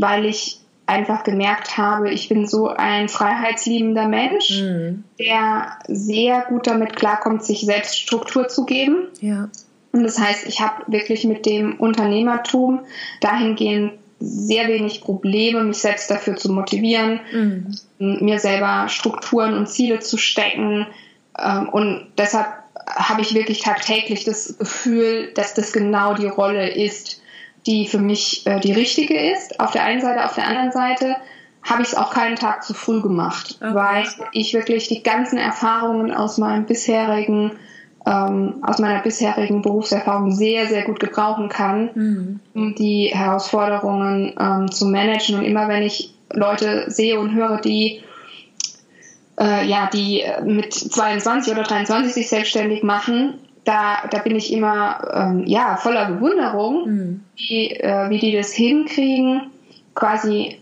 [0.00, 5.04] weil ich einfach gemerkt habe, ich bin so ein freiheitsliebender Mensch, mhm.
[5.18, 9.08] der sehr gut damit klarkommt, sich selbst Struktur zu geben.
[9.20, 9.48] Ja.
[9.92, 12.80] Und das heißt, ich habe wirklich mit dem Unternehmertum
[13.20, 17.76] dahingehend sehr wenig Probleme, mich selbst dafür zu motivieren, mhm.
[17.98, 20.86] mir selber Strukturen und Ziele zu stecken.
[21.38, 22.46] Ähm, und deshalb
[22.86, 27.22] habe ich wirklich tagtäglich das Gefühl, dass das genau die Rolle ist,
[27.66, 29.60] die für mich äh, die richtige ist.
[29.60, 31.16] Auf der einen Seite, auf der anderen Seite
[31.62, 33.74] habe ich es auch keinen Tag zu früh gemacht, okay.
[33.74, 37.52] weil ich wirklich die ganzen Erfahrungen aus meinem bisherigen
[38.06, 42.40] ähm, aus meiner bisherigen Berufserfahrung sehr, sehr gut gebrauchen kann, mhm.
[42.52, 45.38] um die Herausforderungen ähm, zu managen.
[45.38, 48.02] Und immer wenn ich Leute sehe und höre, die
[49.40, 55.00] äh, ja, die mit 22 oder 23 sich selbstständig machen, da, da bin ich immer
[55.12, 57.24] ähm, ja, voller Bewunderung, mhm.
[57.36, 59.50] wie, äh, wie die das hinkriegen,
[59.94, 60.58] quasi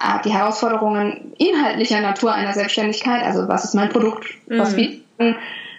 [0.00, 4.58] äh, die Herausforderungen inhaltlicher Natur einer Selbstständigkeit, also was ist mein Produkt, mhm.
[4.58, 5.02] was wie,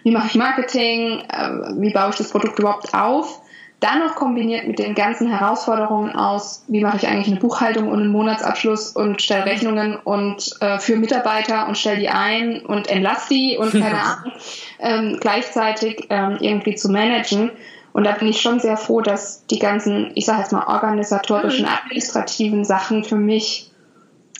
[0.03, 3.41] wie mache ich Marketing, äh, wie baue ich das Produkt überhaupt auf,
[3.79, 7.99] dann noch kombiniert mit den ganzen Herausforderungen aus, wie mache ich eigentlich eine Buchhaltung und
[7.99, 13.29] einen Monatsabschluss und stelle Rechnungen und äh, für Mitarbeiter und stelle die ein und entlasse
[13.29, 14.31] die und keine Ahnung,
[14.79, 17.51] ähm, gleichzeitig ähm, irgendwie zu managen.
[17.93, 21.65] Und da bin ich schon sehr froh, dass die ganzen, ich sage jetzt mal, organisatorischen,
[21.65, 21.71] mhm.
[21.71, 23.71] administrativen Sachen für mich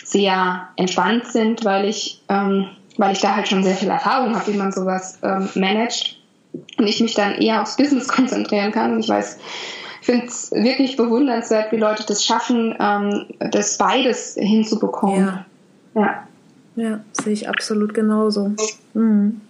[0.04, 4.52] sehr entspannt sind, weil ich ähm, weil ich da halt schon sehr viel Erfahrung habe,
[4.52, 6.17] wie man sowas ähm, managt
[6.78, 9.00] und ich mich dann eher aufs Business konzentrieren kann.
[9.00, 9.40] Ich weiß,
[10.02, 15.46] ich finde es wirklich bewundernswert, wie Leute das schaffen, ähm, das beides hinzubekommen.
[15.96, 16.02] Ja.
[16.02, 16.28] ja.
[16.78, 18.54] Ja, sehe ich absolut genauso.
[18.94, 19.42] Mhm.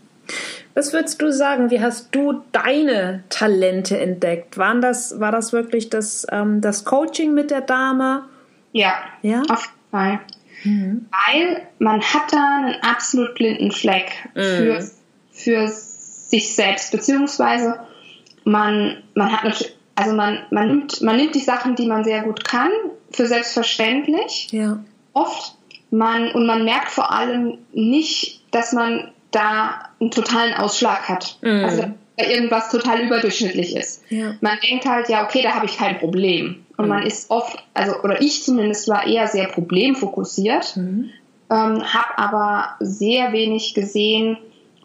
[0.74, 1.72] Was würdest du sagen?
[1.72, 4.58] Wie hast du deine Talente entdeckt?
[4.58, 8.24] Waren das, war das wirklich das, ähm, das Coaching mit der Dame?
[8.72, 8.94] Ja,
[9.24, 9.42] ja?
[9.50, 10.20] auf jeden Fall.
[10.64, 11.06] Mhm.
[11.28, 14.42] Weil man hat da einen absolut blinden Fleck mhm.
[14.42, 14.92] für,
[15.32, 15.68] für
[16.28, 17.80] sich selbst, beziehungsweise
[18.44, 22.24] man, man hat natürlich, also man, man, nimmt, man nimmt die Sachen, die man sehr
[22.24, 22.72] gut kann,
[23.12, 24.50] für selbstverständlich.
[24.52, 24.80] Ja.
[25.14, 25.56] Oft.
[25.90, 31.38] Man, und man merkt vor allem nicht, dass man da einen totalen Ausschlag hat.
[31.42, 31.64] Mhm.
[31.64, 31.84] Also
[32.18, 34.04] da irgendwas total überdurchschnittlich ist.
[34.10, 34.36] Ja.
[34.42, 36.66] Man denkt halt, ja, okay, da habe ich kein Problem.
[36.76, 36.90] Und mhm.
[36.90, 41.12] man ist oft, also, oder ich zumindest war eher sehr problemfokussiert, mhm.
[41.50, 44.38] ähm, habe aber sehr wenig gesehen,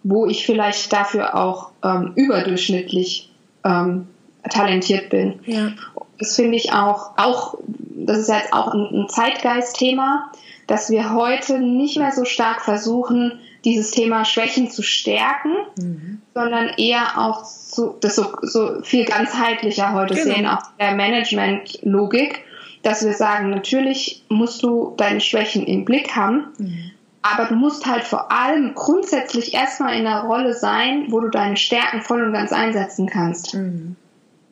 [0.03, 3.31] wo ich vielleicht dafür auch ähm, überdurchschnittlich
[3.65, 4.09] ähm,
[4.49, 5.41] talentiert bin.
[5.47, 5.73] Ja.
[6.19, 10.31] Das finde ich auch, auch, das ist jetzt auch ein, ein Zeitgeistthema,
[10.67, 16.23] dass wir heute nicht mehr so stark versuchen, dieses Thema Schwächen zu stärken, mhm.
[16.35, 20.35] sondern eher auch zu, das so, so viel ganzheitlicher heute genau.
[20.35, 22.41] sehen, auch der Management-Logik,
[22.83, 26.92] dass wir sagen, natürlich musst du deine Schwächen im Blick haben, mhm.
[27.23, 31.57] Aber du musst halt vor allem grundsätzlich erstmal in einer Rolle sein, wo du deine
[31.57, 33.55] Stärken voll und ganz einsetzen kannst.
[33.55, 33.97] Mhm.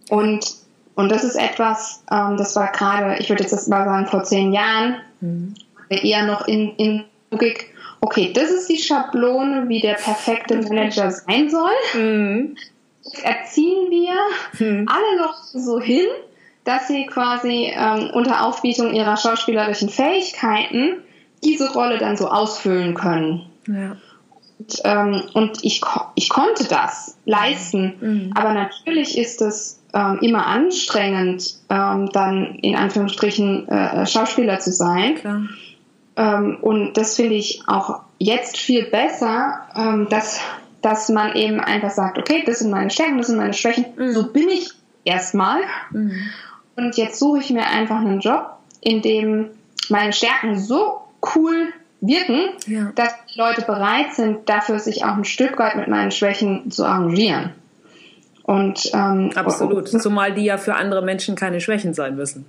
[0.09, 0.55] Und,
[0.95, 4.53] und das ist etwas, ähm, das war gerade, ich würde jetzt mal sagen, vor zehn
[4.53, 5.55] Jahren, mhm.
[5.89, 11.51] eher noch in, in Logik, okay, das ist die Schablone, wie der perfekte Manager sein
[11.51, 12.01] soll.
[12.01, 12.57] Mhm.
[13.23, 14.15] Erziehen wir
[14.59, 14.87] mhm.
[14.89, 16.07] alle noch so hin,
[16.65, 21.03] dass sie quasi ähm, unter Aufbietung ihrer schauspielerischen Fähigkeiten
[21.45, 23.47] diese Rolle dann so ausfüllen können.
[23.67, 23.97] Ja.
[24.59, 25.81] Und, ähm, und ich,
[26.15, 27.95] ich konnte das leisten.
[28.01, 28.33] Mhm.
[28.35, 35.49] Aber natürlich ist es ähm, immer anstrengend, ähm, dann in Anführungsstrichen äh, Schauspieler zu sein.
[36.17, 40.41] Ähm, und das finde ich auch jetzt viel besser, ähm, dass,
[40.83, 44.13] dass man eben einfach sagt, okay, das sind meine Stärken, das sind meine Schwächen, mhm.
[44.13, 44.71] so bin ich
[45.05, 45.61] erstmal.
[45.91, 46.31] Mhm.
[46.77, 49.51] Und jetzt suche ich mir einfach einen Job, in dem
[49.89, 51.01] meine Stärken so
[51.35, 52.93] cool wirken, ja.
[52.95, 56.85] dass die Leute bereit sind, dafür sich auch ein Stück weit mit meinen Schwächen zu
[56.85, 57.53] arrangieren.
[58.43, 62.47] Und, ähm, Absolut, zumal die ja für andere Menschen keine Schwächen sein müssen.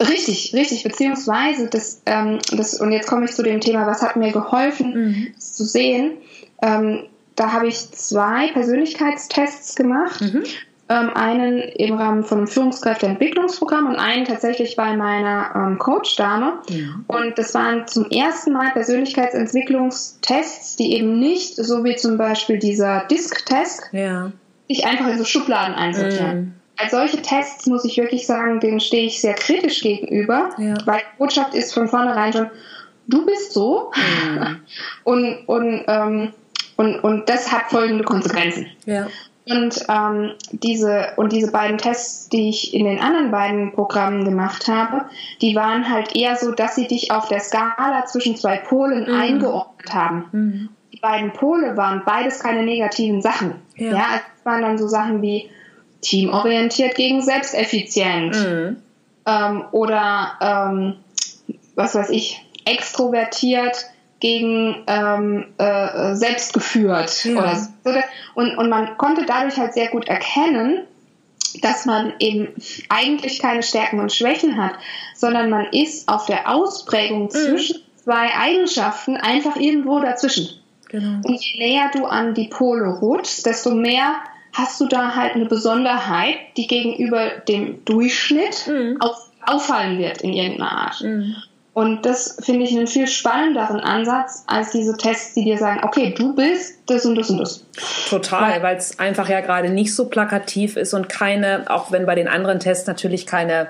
[0.00, 4.16] Richtig, richtig, beziehungsweise das, ähm, das, und jetzt komme ich zu dem Thema, was hat
[4.16, 5.38] mir geholfen, mhm.
[5.38, 6.12] zu sehen.
[6.60, 7.04] Ähm,
[7.36, 10.20] da habe ich zwei Persönlichkeitstests gemacht.
[10.20, 10.42] Mhm.
[10.88, 16.54] Ähm, einen im Rahmen von einem Führungskräfteentwicklungsprogramm und einen tatsächlich bei meiner ähm, Coach-Dame.
[16.68, 17.04] Mhm.
[17.06, 23.04] Und das waren zum ersten Mal Persönlichkeitsentwicklungstests, die eben nicht, so wie zum Beispiel dieser
[23.04, 24.32] Disk-Test, ja.
[24.68, 26.36] sich einfach in so Schubladen einsortieren.
[26.36, 30.74] Mhm als solche Tests muss ich wirklich sagen, denen stehe ich sehr kritisch gegenüber, ja.
[30.84, 32.50] weil die Botschaft ist von vornherein schon,
[33.06, 34.60] du bist so mhm.
[35.04, 36.32] und, und, ähm,
[36.76, 38.66] und, und das hat folgende Konsequenzen.
[38.86, 39.06] Ja.
[39.48, 44.68] Und ähm, diese und diese beiden Tests, die ich in den anderen beiden Programmen gemacht
[44.68, 45.06] habe,
[45.40, 49.20] die waren halt eher so, dass sie dich auf der Skala zwischen zwei Polen mhm.
[49.20, 50.24] eingeordnet haben.
[50.30, 50.68] Mhm.
[50.92, 53.54] Die beiden Pole waren beides keine negativen Sachen.
[53.76, 55.50] Ja, ja es waren dann so Sachen wie
[56.02, 58.36] teamorientiert gegen selbsteffizient.
[58.36, 58.76] Mhm.
[59.26, 60.94] Ähm, oder ähm,
[61.74, 63.86] was weiß ich, extrovertiert
[64.22, 67.24] gegen ähm, äh, selbstgeführt.
[67.24, 67.38] Ja.
[67.38, 67.90] Oder so.
[68.36, 70.82] und, und man konnte dadurch halt sehr gut erkennen,
[71.60, 72.54] dass man eben
[72.88, 74.74] eigentlich keine Stärken und Schwächen hat,
[75.16, 77.30] sondern man ist auf der Ausprägung mhm.
[77.30, 80.50] zwischen zwei Eigenschaften einfach irgendwo dazwischen.
[80.88, 81.20] Genau.
[81.24, 84.14] Und je näher du an die Pole rutschst, desto mehr
[84.52, 88.98] hast du da halt eine Besonderheit, die gegenüber dem Durchschnitt mhm.
[89.00, 91.00] auf, auffallen wird in irgendeiner Art.
[91.00, 91.34] Mhm.
[91.74, 96.14] Und das finde ich einen viel spannenderen Ansatz als diese Tests, die dir sagen, okay,
[96.14, 97.64] du bist das und das und das.
[98.10, 102.14] Total, weil es einfach ja gerade nicht so plakativ ist und keine, auch wenn bei
[102.14, 103.68] den anderen Tests natürlich keine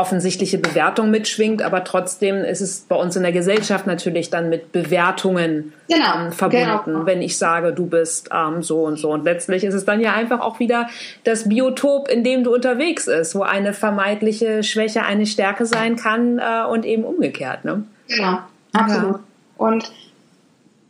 [0.00, 4.72] offensichtliche Bewertung mitschwingt, aber trotzdem ist es bei uns in der Gesellschaft natürlich dann mit
[4.72, 7.06] Bewertungen genau, ähm, verbunden, genau.
[7.06, 9.10] wenn ich sage, du bist ähm, so und so.
[9.10, 10.88] Und letztlich ist es dann ja einfach auch wieder
[11.24, 16.38] das Biotop, in dem du unterwegs ist, wo eine vermeintliche Schwäche eine Stärke sein kann
[16.38, 17.66] äh, und eben umgekehrt.
[17.66, 17.84] Ne?
[18.08, 18.38] Genau,
[18.72, 19.16] absolut.
[19.16, 19.20] Ja.
[19.58, 19.92] Und,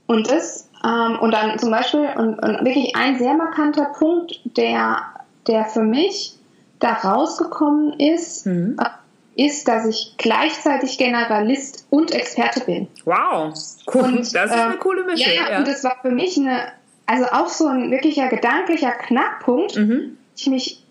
[0.07, 4.99] und das, ähm, und dann zum Beispiel, und, und wirklich ein sehr markanter Punkt, der,
[5.49, 6.37] der für mich
[6.79, 8.77] da rausgekommen ist, mhm.
[9.41, 12.89] Äh, ist, dass ich gleichzeitig Generalist und Experte bin.
[13.05, 13.55] Wow,
[13.95, 14.03] cool.
[14.03, 15.33] Und, das ist eine äh, coole Mischung.
[15.33, 16.73] Ja, ja, und das war für mich eine,
[17.07, 19.77] also auch so ein wirklicher gedanklicher Knackpunkt.
[19.77, 20.17] Mhm.
[20.37, 20.83] Ich mich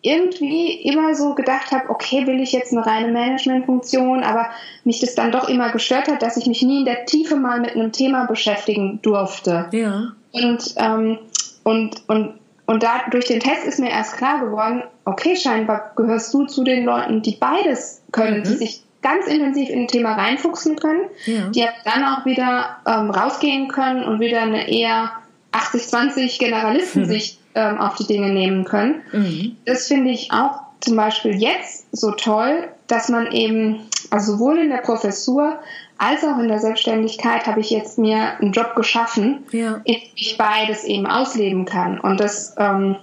[0.00, 4.48] irgendwie immer so gedacht habe, okay, will ich jetzt eine reine Managementfunktion, aber
[4.84, 7.60] mich das dann doch immer gestört hat, dass ich mich nie in der Tiefe mal
[7.60, 9.68] mit einem Thema beschäftigen durfte.
[9.72, 10.12] Ja.
[10.30, 11.18] Und, ähm,
[11.64, 12.37] und, und,
[12.68, 16.64] und da durch den Test ist mir erst klar geworden, okay, scheinbar gehörst du zu
[16.64, 18.44] den Leuten, die beides können, mhm.
[18.44, 21.48] die sich ganz intensiv in ein Thema reinfuchsen können, ja.
[21.48, 25.12] die dann auch wieder ähm, rausgehen können und wieder eine eher
[25.52, 29.00] 80-20 Generalistensicht ähm, auf die Dinge nehmen können.
[29.12, 29.56] Mhm.
[29.64, 34.68] Das finde ich auch zum Beispiel jetzt so toll, dass man eben, also sowohl in
[34.68, 35.58] der Professur
[35.98, 39.80] als auch in der Selbstständigkeit habe ich jetzt mir einen Job geschaffen, ja.
[39.84, 41.98] in dem ich beides eben ausleben kann.
[41.98, 42.96] Und das, ähm,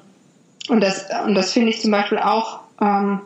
[0.70, 3.20] und das, und das finde ich zum Beispiel auch ähm,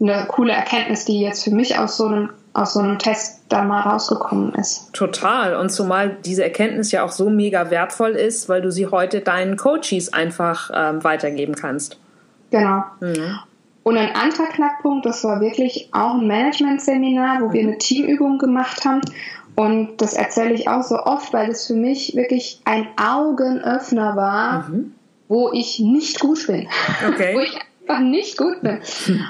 [0.00, 3.64] eine coole Erkenntnis, die jetzt für mich aus so einem aus so einem Test da
[3.64, 4.92] mal rausgekommen ist.
[4.92, 5.56] Total.
[5.56, 9.56] Und zumal diese Erkenntnis ja auch so mega wertvoll ist, weil du sie heute deinen
[9.56, 11.98] Coaches einfach ähm, weitergeben kannst.
[12.50, 12.84] Genau.
[13.00, 13.38] Mhm.
[13.82, 17.52] Und ein anderer Knackpunkt, das war wirklich auch ein Management-Seminar, wo mhm.
[17.52, 19.00] wir eine Teamübung gemacht haben.
[19.54, 24.68] Und das erzähle ich auch so oft, weil es für mich wirklich ein Augenöffner war,
[24.68, 24.94] mhm.
[25.28, 26.68] wo ich nicht gut bin.
[27.06, 27.34] Okay.
[27.34, 28.80] wo ich einfach nicht gut bin.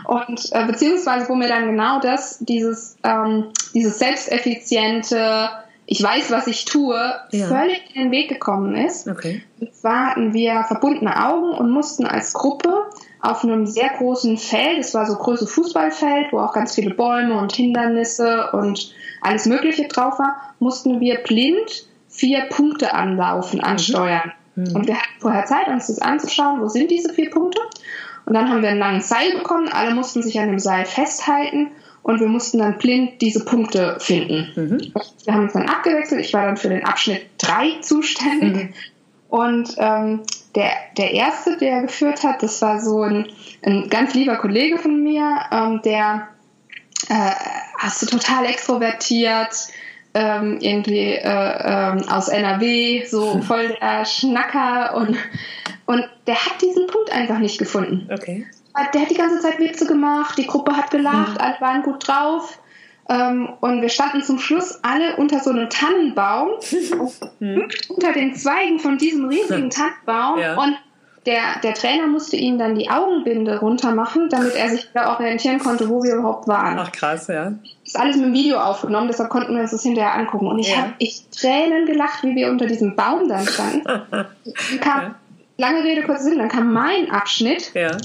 [0.04, 5.48] Und äh, beziehungsweise wo mir dann genau das, dieses, ähm, dieses selbsteffiziente,
[5.86, 6.96] ich weiß, was ich tue,
[7.32, 7.46] ja.
[7.48, 9.08] völlig in den Weg gekommen ist.
[9.08, 9.42] Okay.
[9.60, 12.86] Und zwar hatten wir verbundene Augen und mussten als Gruppe
[13.22, 17.38] auf einem sehr großen Feld, es war so große Fußballfeld, wo auch ganz viele Bäume
[17.38, 23.64] und Hindernisse und alles Mögliche drauf war, mussten wir blind vier Punkte anlaufen, mhm.
[23.64, 24.32] ansteuern.
[24.56, 24.74] Mhm.
[24.74, 27.60] Und wir hatten vorher Zeit, uns das anzuschauen, wo sind diese vier Punkte.
[28.26, 31.68] Und dann haben wir ein langes Seil bekommen, alle mussten sich an dem Seil festhalten
[32.02, 34.52] und wir mussten dann blind diese Punkte finden.
[34.56, 34.92] Mhm.
[35.24, 38.70] Wir haben uns dann abgewechselt, ich war dann für den Abschnitt 3 zuständig.
[38.70, 38.74] Mhm.
[39.32, 40.20] Und ähm,
[40.54, 43.28] der, der erste, der geführt hat, das war so ein,
[43.64, 46.28] ein ganz lieber Kollege von mir, ähm, der
[47.08, 47.30] äh,
[47.78, 49.68] hast du total extrovertiert,
[50.12, 55.16] ähm, irgendwie äh, ähm, aus NRW, so voll der Schnacker und,
[55.86, 58.10] und der hat diesen Punkt einfach nicht gefunden.
[58.12, 58.46] Okay.
[58.92, 61.40] Der hat die ganze Zeit Witze gemacht, die Gruppe hat gelacht, mhm.
[61.40, 62.58] alle waren gut drauf.
[63.08, 66.50] Ähm, und wir standen zum Schluss alle unter so einem Tannenbaum,
[67.40, 67.68] mhm.
[67.88, 70.38] unter den Zweigen von diesem riesigen Tannenbaum.
[70.38, 70.56] Ja.
[70.56, 70.76] Und
[71.26, 75.60] der, der Trainer musste ihm dann die Augenbinde runter machen, damit er sich da orientieren
[75.60, 76.78] konnte, wo wir überhaupt waren.
[76.78, 77.50] Ach krass, ja.
[77.50, 80.48] Das ist alles mit dem Video aufgenommen, deshalb konnten wir uns das hinterher angucken.
[80.48, 80.78] Und ich ja.
[80.78, 83.84] habe ich Tränen gelacht, wie wir unter diesem Baum dann standen.
[84.10, 84.26] dann
[84.80, 85.14] kam, ja.
[85.58, 87.72] lange Rede, kurzer Sinn, dann kam mein Abschnitt.
[87.74, 87.96] Ja.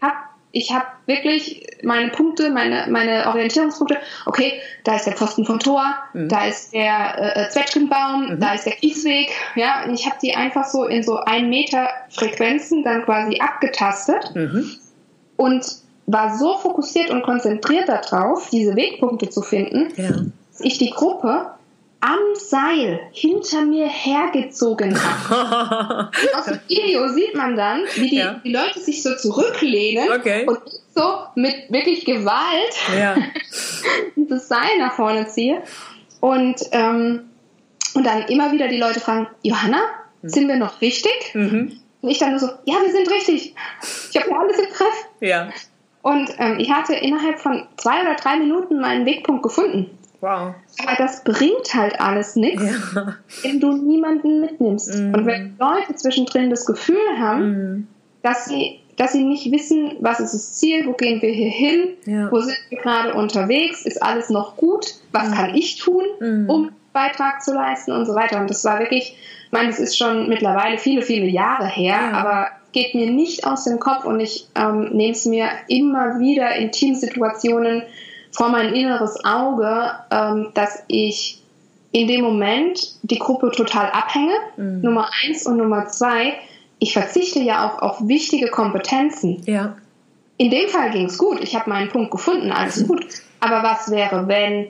[0.00, 3.98] Hab ich habe wirklich meine Punkte, meine, meine Orientierungspunkte.
[4.24, 6.28] Okay, da ist der Pfosten vom Tor, mhm.
[6.28, 8.40] da ist der äh, äh, Zwetschgenbaum, mhm.
[8.40, 9.30] da ist der Kiesweg.
[9.56, 14.30] Ja, und ich habe die einfach so in so ein Meter Frequenzen dann quasi abgetastet
[14.34, 14.76] mhm.
[15.36, 15.66] und
[16.06, 20.08] war so fokussiert und konzentriert darauf, diese Wegpunkte zu finden, ja.
[20.08, 21.50] dass ich die Gruppe
[22.04, 26.10] am Seil hinter mir hergezogen hat.
[26.36, 28.40] Aus dem Video sieht man dann, wie die, ja.
[28.44, 30.44] die Leute sich so zurücklehnen okay.
[30.46, 30.58] und
[30.94, 33.16] so mit wirklich Gewalt ja.
[34.16, 35.62] dieses Seil nach vorne ziehe.
[36.20, 37.30] Und, ähm,
[37.94, 39.80] und dann immer wieder die Leute fragen, Johanna,
[40.20, 40.28] mhm.
[40.28, 41.34] sind wir noch richtig?
[41.34, 41.80] Mhm.
[42.02, 43.54] Und ich dann nur so, ja, wir sind richtig.
[44.10, 45.06] Ich habe alles im Griff.
[45.20, 45.48] Ja.
[46.02, 49.98] Und ähm, ich hatte innerhalb von zwei oder drei Minuten meinen Wegpunkt gefunden.
[50.24, 50.54] Wow.
[50.82, 52.62] Aber das bringt halt alles nichts,
[52.94, 53.16] ja.
[53.42, 54.94] wenn du niemanden mitnimmst.
[54.94, 55.14] Mm.
[55.14, 57.88] Und wenn Leute zwischendrin das Gefühl haben, mm.
[58.22, 61.88] dass sie dass sie nicht wissen, was ist das Ziel, wo gehen wir hier hin,
[62.06, 62.30] ja.
[62.30, 65.34] wo sind wir gerade unterwegs, ist alles noch gut, was mm.
[65.34, 66.48] kann ich tun, mm.
[66.48, 68.40] um Beitrag zu leisten und so weiter.
[68.40, 72.12] Und das war wirklich, ich meine, es ist schon mittlerweile viele, viele Jahre her, ja.
[72.12, 76.54] aber geht mir nicht aus dem Kopf und ich ähm, nehme es mir immer wieder
[76.54, 77.82] in Teamsituationen
[78.34, 81.40] vor mein inneres Auge, ähm, dass ich
[81.92, 84.80] in dem Moment die Gruppe total abhänge, mhm.
[84.80, 86.34] Nummer eins und Nummer zwei,
[86.80, 89.42] ich verzichte ja auch auf wichtige Kompetenzen.
[89.46, 89.76] Ja.
[90.36, 93.06] In dem Fall ging es gut, ich habe meinen Punkt gefunden, alles gut.
[93.38, 94.66] Aber was wäre, wenn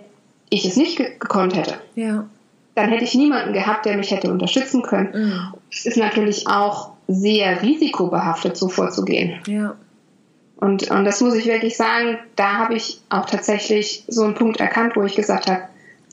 [0.51, 1.77] ich es nicht ge gekonnt hätte?
[1.95, 2.27] Ja.
[2.75, 5.11] Dann hätte ich niemanden gehabt, der mich hätte unterstützen können.
[5.15, 5.55] Mhm.
[5.71, 9.41] Es ist natürlich auch sehr risikobehaftet, so vorzugehen.
[9.47, 9.77] Ja.
[10.57, 14.61] Und, und das muss ich wirklich sagen, da habe ich auch tatsächlich so einen Punkt
[14.61, 15.63] erkannt, wo ich gesagt habe,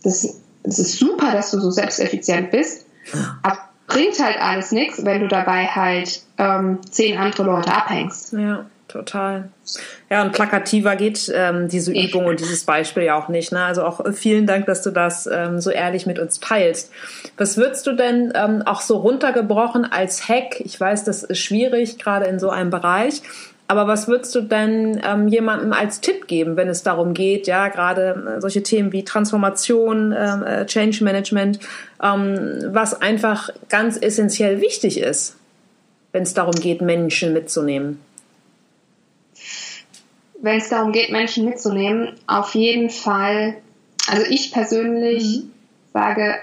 [0.04, 3.38] das, das ist super, dass du so selbsteffizient bist, ja.
[3.44, 8.34] aber bringt halt alles nichts, wenn du dabei halt ähm, zehn andere Leute abhängst.
[8.34, 9.50] Ja, total.
[10.10, 13.52] Ja, und plakativer geht ähm, diese Übung und dieses Beispiel ja auch nicht.
[13.52, 13.64] Ne?
[13.64, 16.92] Also auch vielen Dank, dass du das ähm, so ehrlich mit uns teilst.
[17.38, 20.62] Was würdest du denn ähm, auch so runtergebrochen als Hack?
[20.62, 23.22] Ich weiß, das ist schwierig, gerade in so einem Bereich.
[23.72, 27.70] Aber was würdest du denn ähm, jemandem als Tipp geben, wenn es darum geht, ja,
[27.70, 31.58] gerade äh, solche Themen wie Transformation, ähm, äh, Change Management,
[32.04, 35.38] ähm, was einfach ganz essentiell wichtig ist,
[36.12, 38.00] wenn es darum geht, Menschen mitzunehmen?
[40.42, 43.56] wenn es darum geht, Menschen mitzunehmen, auf jeden Fall,
[44.10, 45.52] also ich persönlich mhm.
[45.94, 46.36] sage,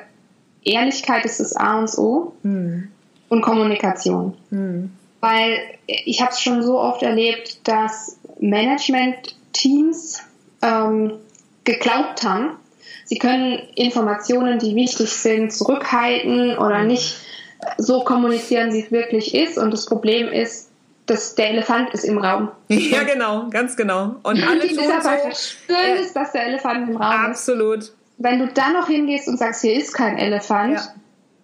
[0.62, 2.89] Ehrlichkeit ist das A und O mhm.
[3.29, 4.35] und Kommunikation.
[4.49, 4.93] Mhm.
[5.20, 10.22] Weil ich habe es schon so oft erlebt, dass Management-Teams
[10.62, 11.14] ähm,
[11.64, 12.56] geglaubt haben,
[13.04, 17.16] sie können Informationen, die wichtig sind, zurückhalten oder nicht
[17.78, 19.58] so kommunizieren, wie es wirklich ist.
[19.58, 20.70] Und das Problem ist,
[21.06, 22.50] das, der Elefant ist im Raum.
[22.68, 24.16] Ja, genau, ganz genau.
[24.22, 27.78] Und alle die Mitarbeiter so, spüren es, dass der Elefant im Raum absolut.
[27.78, 27.88] ist.
[27.88, 27.98] Absolut.
[28.18, 30.94] Wenn du dann noch hingehst und sagst, hier ist kein Elefant, ja.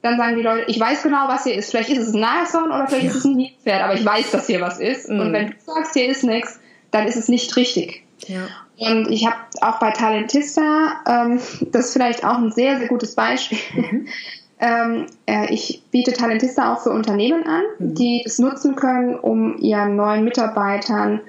[0.04, 1.70] Dann sagen die Leute, ich weiß genau, was hier ist.
[1.70, 3.10] Vielleicht ist es ein Nashorn oder vielleicht ja.
[3.10, 5.08] ist es ein Nilpferd, aber ich weiß, dass hier was ist.
[5.08, 5.20] Mhm.
[5.20, 8.04] Und wenn du sagst, hier ist nichts, dann ist es nicht richtig.
[8.26, 8.46] Ja.
[8.76, 11.40] Und ich habe auch bei Talentista, ähm,
[11.72, 13.58] das ist vielleicht auch ein sehr, sehr gutes Beispiel.
[13.74, 14.08] Mhm.
[14.60, 17.94] Ähm, äh, ich biete Talentista auch für Unternehmen an, mhm.
[17.96, 21.20] die es nutzen können, um ihren neuen Mitarbeitern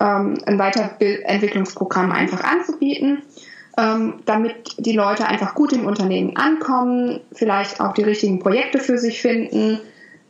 [0.00, 3.22] ähm, ein Weiterentwicklungsprogramm einfach anzubieten,
[3.78, 8.98] ähm, damit die Leute einfach gut im Unternehmen ankommen, vielleicht auch die richtigen Projekte für
[8.98, 9.78] sich finden,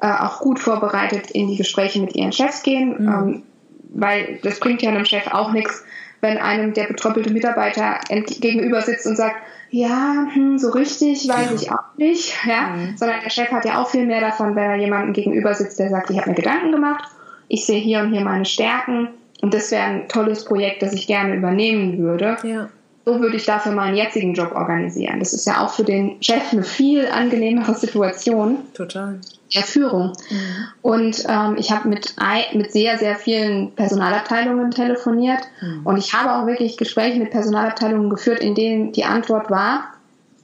[0.01, 3.09] äh, auch gut vorbereitet in die Gespräche mit ihren Chefs gehen, mhm.
[3.09, 3.43] Ähm,
[3.91, 5.83] weil das bringt ja einem Chef auch nichts,
[6.21, 8.01] wenn einem der betröppelte Mitarbeiter
[8.41, 9.37] gegenüber sitzt und sagt,
[9.71, 11.55] ja, hm, so richtig weiß ja.
[11.55, 12.97] ich auch nicht, ja, mhm.
[12.99, 15.89] sondern der Chef hat ja auch viel mehr davon, wenn er jemandem gegenüber sitzt, der
[15.89, 17.05] sagt, ich habe mir Gedanken gemacht,
[17.49, 19.09] ich sehe hier und hier meine Stärken
[19.41, 22.37] und das wäre ein tolles Projekt, das ich gerne übernehmen würde.
[22.43, 22.69] Ja.
[23.09, 25.19] So würde ich dafür meinen jetzigen Job organisieren.
[25.19, 28.59] Das ist ja auch für den Chef eine viel angenehmere Situation.
[28.75, 29.19] Total
[29.55, 30.13] der Führung.
[30.29, 30.67] Mhm.
[30.83, 32.15] Und ähm, ich habe mit,
[32.53, 35.87] mit sehr, sehr vielen Personalabteilungen telefoniert mhm.
[35.87, 39.85] und ich habe auch wirklich Gespräche mit Personalabteilungen geführt, in denen die Antwort war,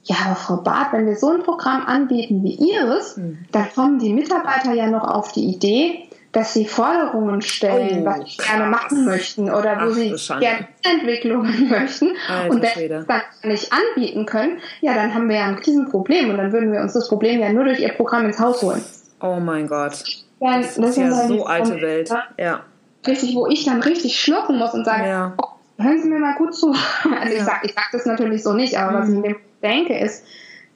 [0.05, 3.39] ja, aber Frau Barth, wenn wir so ein Programm anbieten wie Ihres, mhm.
[3.51, 8.17] dann kommen die Mitarbeiter ja noch auf die Idee, dass sie Forderungen stellen, oh, was
[8.17, 8.47] sie krass.
[8.49, 13.05] gerne machen möchten oder wo Ach, sie gerne Entwicklungen möchten Alter, und wenn wir das
[13.07, 16.81] dann nicht anbieten können, ja, dann haben wir ja ein Riesenproblem und dann würden wir
[16.81, 18.83] uns das Problem ja nur durch ihr Programm ins Haus holen.
[19.21, 20.03] Oh mein Gott.
[20.41, 22.13] Dann, das, das ist ja so so alte Welt.
[22.37, 22.65] Ja.
[23.07, 25.33] Richtig, wo ich dann richtig schlucken muss und sage, ja.
[25.41, 26.75] oh, hören Sie mir mal gut zu.
[27.05, 27.39] Also ja.
[27.39, 29.01] ich sage ich sag das natürlich so nicht, aber mhm.
[29.01, 30.25] was ich mir denke ist,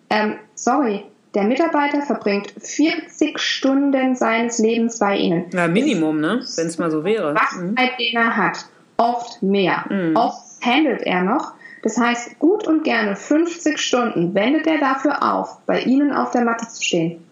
[0.10, 1.04] ähm, sorry,
[1.36, 5.46] der Mitarbeiter verbringt 40 Stunden seines Lebens bei Ihnen.
[5.54, 6.44] Ja, Minimum, ne?
[6.56, 7.36] Wenn es mal so wäre.
[7.36, 7.76] Was mhm.
[7.76, 8.66] den er hat.
[8.98, 9.86] Oft mehr.
[9.90, 10.16] Mhm.
[10.16, 11.54] Oft handelt er noch.
[11.84, 16.44] Das heißt, gut und gerne 50 Stunden wendet er dafür auf, bei Ihnen auf der
[16.44, 17.24] Matte zu stehen.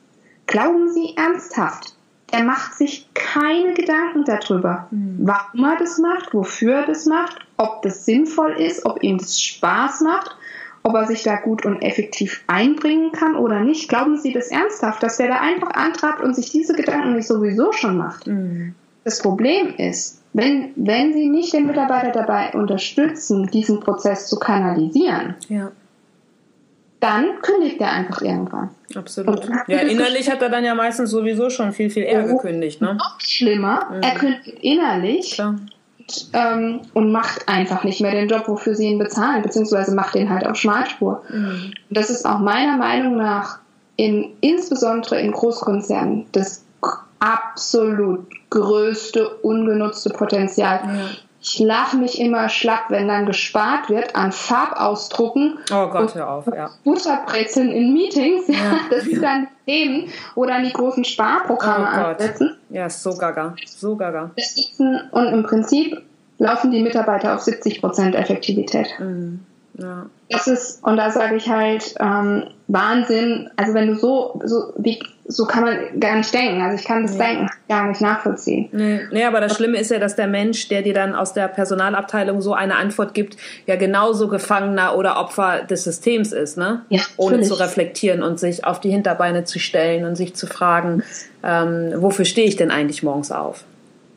[0.45, 1.95] Glauben Sie ernsthaft,
[2.32, 5.18] er macht sich keine Gedanken darüber, mhm.
[5.22, 9.41] warum er das macht, wofür er das macht, ob das sinnvoll ist, ob ihm das
[9.41, 10.37] Spaß macht
[10.88, 13.90] ob er sich da gut und effektiv einbringen kann oder nicht.
[13.90, 17.74] Glauben Sie das ernsthaft, dass der da einfach antrabt und sich diese Gedanken nicht sowieso
[17.74, 18.26] schon macht?
[18.26, 18.74] Mhm.
[19.04, 25.36] Das Problem ist, wenn, wenn Sie nicht den Mitarbeiter dabei unterstützen, diesen Prozess zu kanalisieren,
[25.50, 25.72] ja.
[27.02, 28.70] dann kündigt er einfach irgendwann.
[28.96, 29.50] Absolut.
[29.68, 32.82] Ja, innerlich hat er dann ja meistens sowieso schon viel, viel eher oh, gekündigt.
[32.82, 32.96] Ne?
[32.96, 34.02] Noch schlimmer, mhm.
[34.04, 35.32] er kündigt innerlich.
[35.32, 35.56] Klar
[36.34, 40.30] ähm, und macht einfach nicht mehr den Job, wofür sie ihn bezahlen, beziehungsweise macht den
[40.30, 41.24] halt auf Schmalspur.
[41.30, 41.74] Mhm.
[41.89, 43.60] Das ist auch meiner Meinung nach
[43.95, 46.64] in, insbesondere in Großkonzernen das
[47.20, 50.82] absolut größte ungenutzte Potenzial.
[50.84, 51.10] Ja.
[51.50, 55.60] Ich lache mich immer schlapp, wenn dann gespart wird an Farbausdrucken.
[55.72, 56.72] Oh Gott, hör auf, ja.
[56.84, 58.48] Butterbrezeln in Meetings.
[58.48, 58.80] Ja.
[58.89, 62.58] Das sind dann Themen, wo dann die großen Sparprogramme oh ansetzen.
[62.70, 63.56] Ja, so gaga.
[63.66, 64.32] So gaga.
[65.12, 66.02] Und im Prinzip
[66.38, 68.88] laufen die Mitarbeiter auf 70 Prozent Effektivität.
[69.00, 69.39] Mhm.
[69.78, 70.08] Ja.
[70.30, 73.50] Das ist, und da sage ich halt, ähm, Wahnsinn.
[73.56, 76.62] Also wenn du so, so, wie, so kann man gar nicht denken.
[76.62, 77.24] Also ich kann das nee.
[77.24, 78.70] Denken gar nicht nachvollziehen.
[78.72, 79.02] Nee.
[79.12, 82.42] nee, aber das Schlimme ist ja, dass der Mensch, der dir dann aus der Personalabteilung
[82.42, 86.82] so eine Antwort gibt, ja genauso Gefangener oder Opfer des Systems ist, ne?
[86.90, 91.04] Ja, Ohne zu reflektieren und sich auf die Hinterbeine zu stellen und sich zu fragen,
[91.44, 93.64] ähm, wofür stehe ich denn eigentlich morgens auf?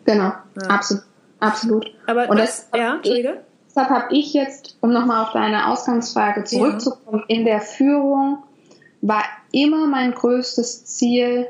[0.07, 0.69] Genau, ja.
[0.69, 1.05] absolut.
[1.41, 1.91] Absolut.
[2.07, 3.39] Aber und das, das ja, Entschuldige?
[3.71, 7.37] Deshalb habe ich jetzt, um nochmal auf deine Ausgangsfrage zurückzukommen, ja.
[7.37, 8.39] in der Führung
[9.01, 11.47] war immer mein größtes Ziel,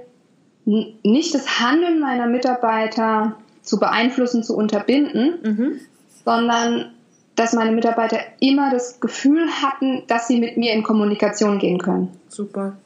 [0.64, 5.80] nicht das Handeln meiner Mitarbeiter zu beeinflussen, zu unterbinden, mhm.
[6.24, 6.92] sondern
[7.36, 12.08] dass meine Mitarbeiter immer das Gefühl hatten, dass sie mit mir in Kommunikation gehen können.
[12.28, 12.76] Super.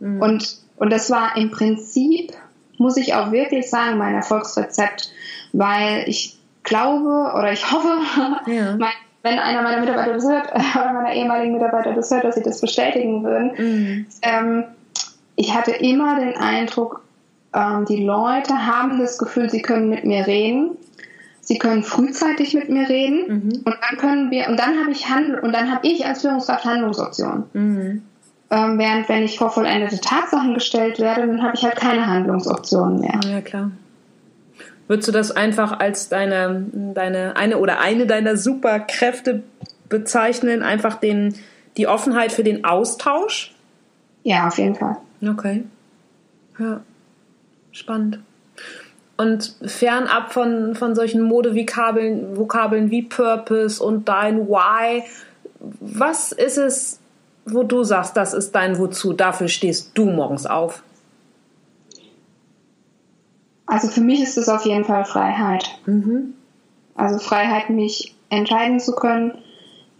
[0.00, 0.20] Mhm.
[0.20, 2.34] Und, und das war im Prinzip,
[2.76, 5.10] muss ich auch wirklich sagen, mein Erfolgsrezept,
[5.52, 6.37] weil ich
[6.68, 7.98] glaube oder ich hoffe,
[8.46, 8.76] ja.
[8.78, 8.92] mein,
[9.22, 12.60] wenn einer meiner Mitarbeiter das hört, oder meiner ehemaligen Mitarbeiter das hört, dass sie das
[12.60, 13.52] bestätigen würden.
[13.56, 14.06] Mhm.
[14.22, 14.64] Ähm,
[15.36, 17.02] ich hatte immer den Eindruck,
[17.54, 20.76] ähm, die Leute haben das Gefühl, sie können mit mir reden.
[21.40, 23.52] Sie können frühzeitig mit mir reden mhm.
[23.64, 26.66] und dann können wir und dann habe ich Handel und dann habe ich als Führungskraft
[26.66, 27.44] Handlungsoptionen.
[27.54, 28.02] Mhm.
[28.50, 33.00] Ähm, während wenn ich vor vollendete Tatsachen gestellt werde, dann habe ich halt keine Handlungsoptionen
[33.00, 33.18] mehr.
[33.26, 33.70] Ja klar.
[34.86, 39.42] Würdest du das einfach als deine, deine eine oder eine deiner Superkräfte
[39.88, 41.34] bezeichnen, einfach den,
[41.76, 43.54] die Offenheit für den Austausch?
[44.22, 44.96] Ja, auf jeden Fall.
[45.22, 45.64] Okay.
[46.58, 46.80] Ja.
[47.72, 48.20] Spannend.
[49.16, 55.02] Und fernab von, von solchen Modevokabeln Vokabeln wie Purpose und dein Why,
[55.80, 57.00] was ist es,
[57.44, 60.82] wo du sagst, das ist dein Wozu, dafür stehst du morgens auf?
[63.68, 65.78] Also für mich ist es auf jeden Fall Freiheit.
[65.86, 66.34] Mhm.
[66.94, 69.38] Also Freiheit, mich entscheiden zu können,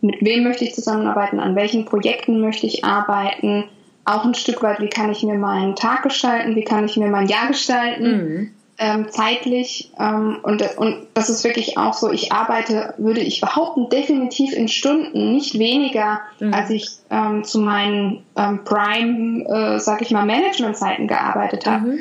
[0.01, 3.65] mit wem möchte ich zusammenarbeiten, an welchen Projekten möchte ich arbeiten,
[4.05, 7.09] auch ein Stück weit, wie kann ich mir meinen Tag gestalten, wie kann ich mir
[7.09, 8.51] mein Jahr gestalten, mhm.
[8.79, 9.93] ähm, zeitlich.
[9.99, 14.69] Ähm, und, und das ist wirklich auch so, ich arbeite, würde ich behaupten, definitiv in
[14.69, 16.55] Stunden, nicht weniger, mhm.
[16.55, 21.87] als ich ähm, zu meinen ähm, Prime, äh, sag ich mal, Management-Zeiten gearbeitet habe.
[21.87, 21.99] Mhm.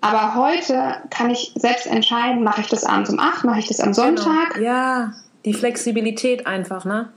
[0.00, 3.80] Aber heute kann ich selbst entscheiden, mache ich das abends um acht, mache ich das
[3.80, 4.54] am Sonntag.
[4.54, 4.66] Genau.
[4.66, 5.12] Ja,
[5.44, 7.10] die Flexibilität einfach, ne?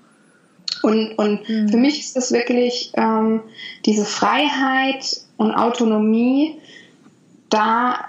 [0.82, 1.70] Und, und mhm.
[1.70, 3.42] für mich ist es wirklich ähm,
[3.86, 6.58] diese Freiheit und Autonomie,
[7.50, 8.00] da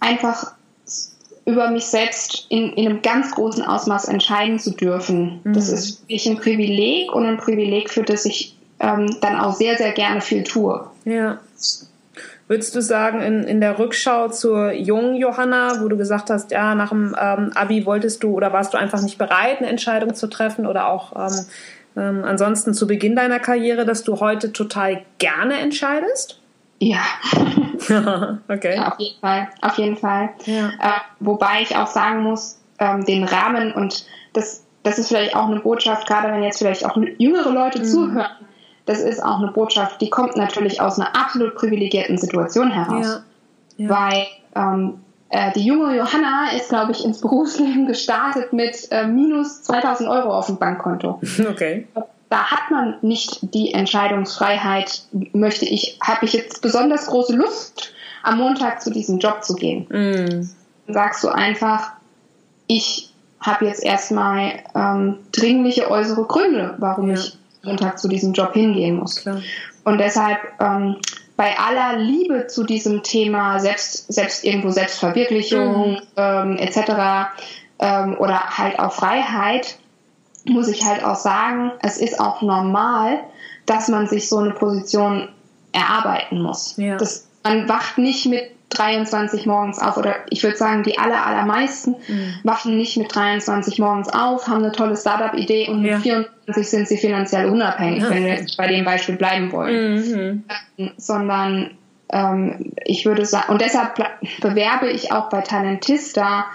[0.00, 0.52] einfach
[1.44, 5.40] über mich selbst in, in einem ganz großen Ausmaß entscheiden zu dürfen.
[5.44, 5.52] Mhm.
[5.52, 9.76] Das ist wirklich ein Privileg und ein Privileg, für das ich ähm, dann auch sehr,
[9.76, 10.86] sehr gerne viel tue.
[11.04, 11.38] Ja.
[12.52, 16.74] Würdest du sagen, in, in der Rückschau zur jungen Johanna, wo du gesagt hast, ja,
[16.74, 20.26] nach dem ähm, Abi wolltest du oder warst du einfach nicht bereit, eine Entscheidung zu
[20.26, 21.46] treffen oder auch ähm,
[21.96, 26.42] ähm, ansonsten zu Beginn deiner Karriere, dass du heute total gerne entscheidest?
[26.78, 27.00] Ja.
[28.48, 28.76] okay.
[28.76, 29.48] Ja, auf jeden Fall.
[29.62, 30.28] Auf jeden Fall.
[30.44, 30.68] Ja.
[30.78, 35.46] Äh, wobei ich auch sagen muss, ähm, den Rahmen und das, das ist vielleicht auch
[35.48, 37.84] eine Botschaft, gerade wenn jetzt vielleicht auch jüngere Leute mhm.
[37.84, 38.46] zuhören.
[38.84, 43.22] Das ist auch eine Botschaft, die kommt natürlich aus einer absolut privilegierten Situation heraus.
[43.76, 43.88] Ja.
[43.88, 44.26] Weil
[44.56, 50.08] ähm, äh, die junge Johanna ist, glaube ich, ins Berufsleben gestartet mit äh, minus 2000
[50.08, 51.20] Euro auf dem Bankkonto.
[51.50, 51.86] Okay.
[52.28, 55.02] Da hat man nicht die Entscheidungsfreiheit,
[55.34, 59.86] möchte ich, habe ich jetzt besonders große Lust, am Montag zu diesem Job zu gehen.
[59.90, 60.48] Mm.
[60.86, 61.92] Dann sagst du einfach,
[62.68, 67.14] ich habe jetzt erstmal ähm, dringliche äußere Gründe, warum ja.
[67.16, 69.16] ich Montag zu diesem Job hingehen muss.
[69.16, 69.40] Klar.
[69.84, 70.96] Und deshalb ähm,
[71.36, 75.98] bei aller Liebe zu diesem Thema selbst, selbst irgendwo Selbstverwirklichung mhm.
[76.16, 77.32] ähm, etc.
[77.78, 79.76] Ähm, oder halt auch Freiheit,
[80.44, 83.20] muss ich halt auch sagen, es ist auch normal,
[83.66, 85.28] dass man sich so eine Position
[85.72, 86.76] erarbeiten muss.
[86.76, 86.96] Ja.
[86.96, 91.96] Das, man wacht nicht mit 23 morgens auf oder ich würde sagen, die aller, allermeisten
[92.08, 92.34] mhm.
[92.42, 96.96] wachen nicht mit 23 morgens auf, haben eine tolle Startup-Idee und mit 24 sind sie
[96.96, 99.94] finanziell unabhängig, wenn wir jetzt bei dem Beispiel bleiben wollen.
[99.94, 100.44] Mhm.
[100.78, 101.70] Ähm, sondern
[102.10, 103.94] ähm, ich würde sagen, und deshalb
[104.40, 106.46] bewerbe ich auch bei Talentista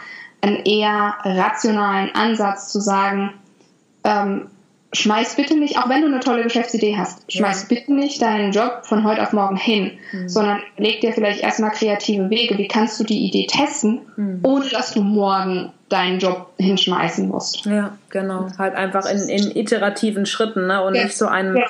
[0.41, 3.34] einen eher rationalen Ansatz zu sagen,
[4.03, 4.47] ähm,
[4.94, 7.68] schmeiß bitte nicht, auch wenn du eine tolle Geschäftsidee hast, schmeiß ja.
[7.70, 10.30] bitte nicht deinen Job von heute auf morgen hin, mhm.
[10.30, 12.58] sondern leg dir vielleicht erstmal kreative Wege.
[12.58, 14.40] Wie kannst du die Idee testen, mhm.
[14.44, 17.66] ohne dass du morgen deinen Job hinschmeißen musst?
[17.66, 18.48] Ja, genau.
[18.58, 20.84] Halt einfach in, in iterativen Schritten ne?
[20.84, 21.04] und ja.
[21.04, 21.58] nicht so einem.
[21.58, 21.66] Ja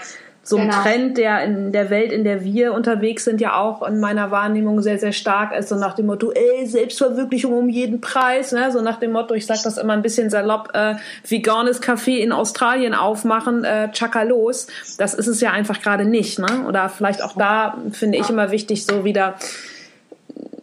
[0.48, 0.82] so ein genau.
[0.82, 4.82] Trend, der in der Welt, in der wir unterwegs sind, ja auch in meiner Wahrnehmung
[4.82, 5.68] sehr, sehr stark ist.
[5.68, 8.54] So nach dem Motto, ey, Selbstverwirklichung um jeden Preis.
[8.54, 8.72] Ne?
[8.72, 10.96] So nach dem Motto, ich sage das immer ein bisschen salopp, äh,
[11.28, 14.68] veganes Café in Australien aufmachen, äh, tschakka los.
[14.98, 16.40] Das ist es ja einfach gerade nicht.
[16.40, 16.64] Ne?
[16.66, 19.36] Oder vielleicht auch da finde ich immer wichtig, so wieder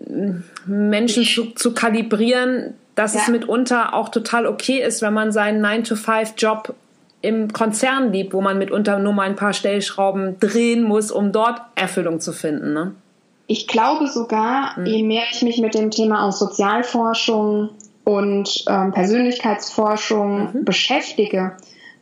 [0.08, 0.32] äh,
[0.64, 3.20] Menschen zu, zu kalibrieren, dass ja.
[3.20, 6.74] es mitunter auch total okay ist, wenn man seinen 9-to-5-Job
[7.24, 11.60] im Konzern liebt, wo man mitunter nur mal ein paar Stellschrauben drehen muss, um dort
[11.74, 12.72] Erfüllung zu finden.
[12.72, 12.94] Ne?
[13.46, 14.86] Ich glaube sogar, mhm.
[14.86, 17.70] je mehr ich mich mit dem Thema aus Sozialforschung
[18.04, 20.64] und ähm, Persönlichkeitsforschung mhm.
[20.64, 21.52] beschäftige,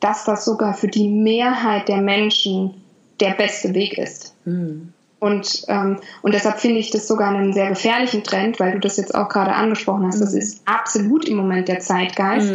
[0.00, 2.74] dass das sogar für die Mehrheit der Menschen
[3.20, 4.34] der beste Weg ist.
[4.44, 4.92] Mhm.
[5.20, 8.96] Und, ähm, und deshalb finde ich das sogar einen sehr gefährlichen Trend, weil du das
[8.96, 10.16] jetzt auch gerade angesprochen hast.
[10.16, 10.24] Mhm.
[10.24, 12.52] Das ist absolut im Moment der Zeitgeist.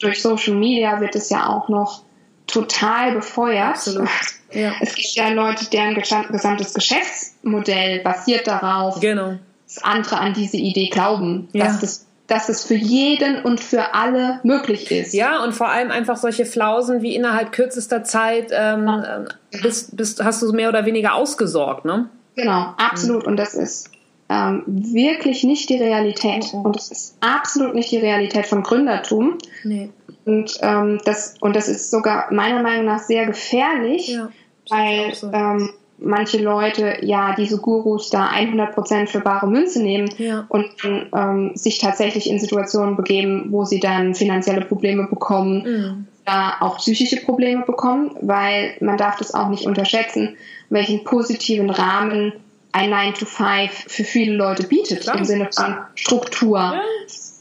[0.00, 2.02] Durch Social Media wird es ja auch noch
[2.46, 3.76] total befeuert.
[3.76, 4.08] Absolut.
[4.52, 4.72] Ja.
[4.80, 9.34] Es gibt ja Leute, deren gesamtes Geschäftsmodell basiert darauf, genau.
[9.64, 11.66] dass andere an diese Idee glauben, ja.
[11.66, 15.12] dass das dass es für jeden und für alle möglich ist.
[15.14, 19.24] Ja, und vor allem einfach solche Flausen wie innerhalb kürzester Zeit ähm, ja.
[19.62, 22.08] bist, bist, hast du mehr oder weniger ausgesorgt, ne?
[22.36, 23.24] Genau, absolut.
[23.24, 23.30] Mhm.
[23.30, 23.90] Und das ist
[24.30, 26.54] ähm, wirklich nicht die Realität.
[26.54, 26.60] Mhm.
[26.60, 29.38] Und das ist absolut nicht die Realität von Gründertum.
[29.64, 29.90] Nee.
[30.24, 34.30] Und, ähm, das, und das ist sogar meiner Meinung nach sehr gefährlich, ja,
[34.68, 35.32] weil so.
[35.32, 40.46] ähm, manche Leute ja diese Gurus da 100% für bare Münze nehmen ja.
[40.48, 40.70] und
[41.12, 46.06] ähm, sich tatsächlich in Situationen begeben, wo sie dann finanzielle Probleme bekommen, mhm.
[46.24, 50.36] da auch psychische Probleme bekommen, weil man darf das auch nicht unterschätzen,
[50.68, 52.32] welchen positiven Rahmen
[52.72, 55.18] ein 9 to 5 für viele Leute bietet, Klar.
[55.18, 56.58] im Sinne von Struktur.
[56.58, 56.82] Ja.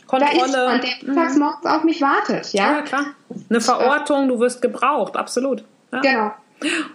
[0.07, 0.32] Kontrolle.
[0.32, 1.39] Da ist jemand, der tags mhm.
[1.39, 2.51] morgens auf mich wartet.
[2.53, 3.05] Ja, ja klar.
[3.49, 5.63] Eine Verortung, du wirst gebraucht, absolut.
[5.93, 6.01] Ja.
[6.01, 6.32] Genau.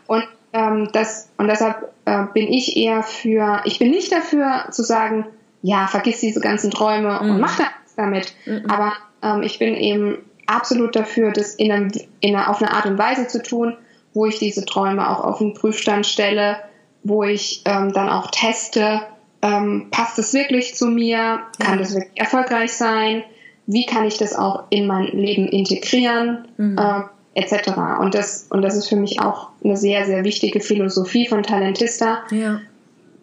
[0.09, 4.83] Und ähm, das, und deshalb äh, bin ich eher für, ich bin nicht dafür zu
[4.83, 5.27] sagen,
[5.63, 7.31] ja, vergiss diese ganzen Träume mhm.
[7.31, 8.35] und mach da nichts damit.
[8.47, 8.69] Mhm.
[8.69, 12.87] Aber ähm, ich bin eben absolut dafür, das in einem, in einer, auf eine Art
[12.87, 13.77] und Weise zu tun,
[14.13, 16.59] wo ich diese Träume auch auf den Prüfstand stelle,
[17.05, 19.03] wo ich ähm, dann auch teste,
[19.43, 23.23] ähm, passt es wirklich zu mir, kann das wirklich erfolgreich sein,
[23.67, 26.49] wie kann ich das auch in mein Leben integrieren.
[26.57, 26.79] Mhm.
[26.79, 27.03] Äh,
[27.35, 27.73] etc.
[28.01, 32.23] Und das, und das ist für mich auch eine sehr, sehr wichtige Philosophie von Talentista.
[32.31, 32.61] Ja.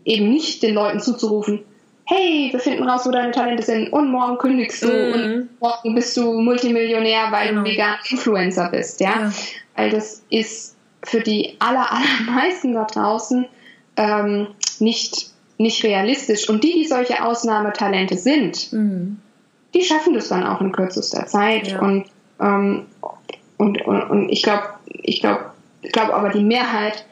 [0.03, 1.63] Eben nicht den Leuten zuzurufen,
[2.05, 5.13] hey, wir finden raus, wo deine Talente sind und morgen kündigst du mhm.
[5.13, 7.63] und morgen bist du Multimillionär, weil genau.
[7.63, 9.09] du vegan Influencer bist, ja?
[9.09, 9.31] ja?
[9.75, 11.87] Weil das ist für die aller,
[12.27, 13.45] allermeisten da draußen
[14.01, 14.47] ähm,
[14.79, 16.49] nicht, nicht realistisch.
[16.49, 19.19] Und die, die solche Ausnahmetalente sind, mhm.
[19.73, 21.67] die schaffen das dann auch in kürzester Zeit.
[21.67, 21.79] Ja.
[21.79, 22.05] Und
[22.39, 22.85] ähm,
[23.61, 25.51] und, und, und ich glaube, ich glaube,
[25.83, 27.05] ich glaube aber die Mehrheit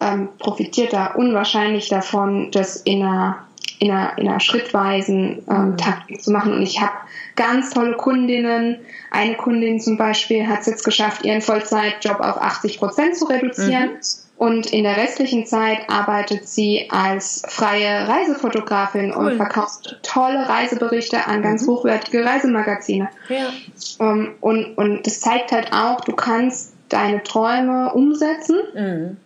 [0.00, 3.46] ähm, profitiert da unwahrscheinlich davon, das in einer,
[3.78, 5.76] in einer, in einer schrittweisen ähm, mhm.
[5.78, 6.52] Taktik zu machen.
[6.52, 6.92] Und ich habe
[7.34, 8.78] ganz tolle Kundinnen.
[9.10, 13.92] Eine Kundin zum Beispiel hat es jetzt geschafft, ihren Vollzeitjob auf 80 Prozent zu reduzieren.
[13.92, 14.25] Mhm.
[14.38, 19.28] Und in der restlichen Zeit arbeitet sie als freie Reisefotografin cool.
[19.32, 21.70] und verkauft tolle Reiseberichte an ganz mhm.
[21.70, 23.08] hochwertige Reisemagazine.
[23.28, 23.48] Ja.
[23.98, 29.16] Um, ähm, und, und das zeigt halt auch, du kannst deine Träume umsetzen mhm.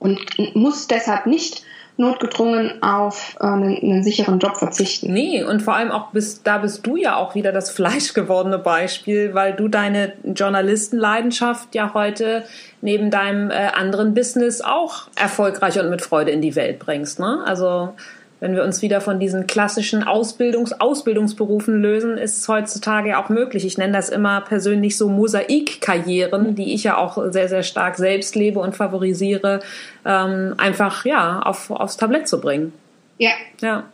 [0.00, 1.62] und musst deshalb nicht
[1.98, 5.12] notgedrungen auf äh, einen, einen, sicheren Job verzichten.
[5.12, 9.34] Nee, und vor allem auch bist, da bist du ja auch wieder das fleischgewordene Beispiel,
[9.34, 12.44] weil du deine Journalistenleidenschaft ja heute
[12.80, 17.18] neben deinem äh, anderen Business auch erfolgreich und mit Freude in die Welt bringst.
[17.18, 17.42] Ne?
[17.44, 17.94] Also
[18.40, 23.28] wenn wir uns wieder von diesen klassischen Ausbildungs Ausbildungsberufen lösen, ist es heutzutage ja auch
[23.28, 23.64] möglich.
[23.64, 28.36] Ich nenne das immer persönlich so Mosaikkarrieren, die ich ja auch sehr, sehr stark selbst
[28.36, 29.60] lebe und favorisiere,
[30.04, 32.72] ähm, einfach ja auf, aufs Tablett zu bringen.
[33.18, 33.32] Ja.
[33.60, 33.84] Ja.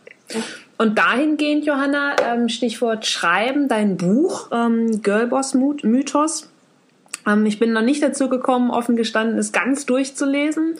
[0.77, 6.49] Und dahingehend, Johanna, ähm, Stichwort Schreiben, dein Buch ähm, Girlboss Mythos.
[7.25, 10.75] Ähm, ich bin noch nicht dazu gekommen, offen gestanden, es ganz durchzulesen.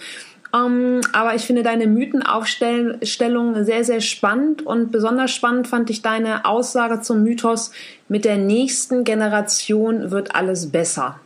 [0.55, 6.45] Ähm, aber ich finde deine Mythenaufstellung sehr, sehr spannend und besonders spannend fand ich deine
[6.45, 7.71] Aussage zum Mythos,
[8.07, 11.19] mit der nächsten Generation wird alles besser.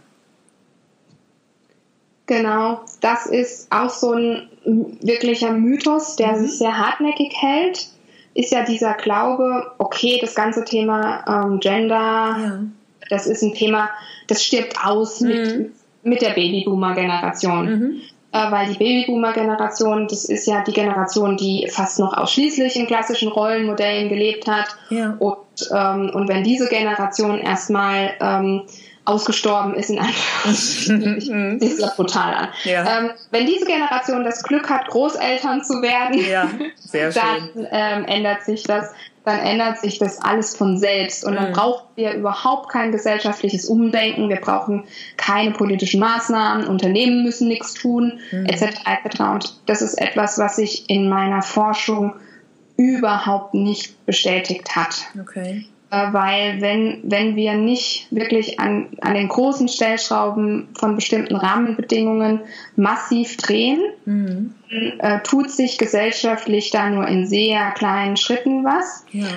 [2.27, 6.45] Genau, das ist auch so ein wirklicher Mythos, der mhm.
[6.45, 7.88] sich sehr hartnäckig hält.
[8.36, 12.59] Ist ja dieser Glaube, okay, das ganze Thema ähm, Gender, ja.
[13.09, 13.89] das ist ein Thema,
[14.27, 15.27] das stirbt aus mhm.
[15.27, 15.71] mit,
[16.03, 17.65] mit der Babyboomer-Generation.
[17.69, 18.01] Mhm
[18.32, 24.09] weil die Babyboomer-Generation, das ist ja die Generation, die fast noch ausschließlich in klassischen Rollenmodellen
[24.09, 24.67] gelebt hat.
[24.89, 25.15] Ja.
[25.19, 25.38] Und,
[25.71, 28.63] ähm, und wenn diese Generation erstmal ähm,
[29.09, 32.47] ausgestorben ist, in Anführungsstrichen, ist ja brutal an.
[32.63, 32.99] Ja.
[32.99, 36.49] Ähm, wenn diese Generation das Glück hat, Großeltern zu werden, ja,
[37.13, 38.91] dann ähm, ändert sich das
[39.26, 41.53] dann ändert sich das alles von selbst und dann mhm.
[41.53, 44.86] brauchen wir überhaupt kein gesellschaftliches Umdenken, wir brauchen
[45.17, 48.45] keine politischen Maßnahmen, Unternehmen müssen nichts tun, mhm.
[48.45, 48.80] etc.
[48.86, 49.20] etc.
[49.22, 52.13] Und das ist etwas, was sich in meiner Forschung
[52.78, 55.07] überhaupt nicht bestätigt hat.
[55.20, 55.65] Okay.
[55.92, 62.42] Äh, weil wenn, wenn wir nicht wirklich an, an den großen Stellschrauben von bestimmten Rahmenbedingungen
[62.76, 64.54] massiv drehen, mhm.
[65.00, 69.06] äh, tut sich gesellschaftlich da nur in sehr kleinen Schritten was.
[69.12, 69.28] Ja.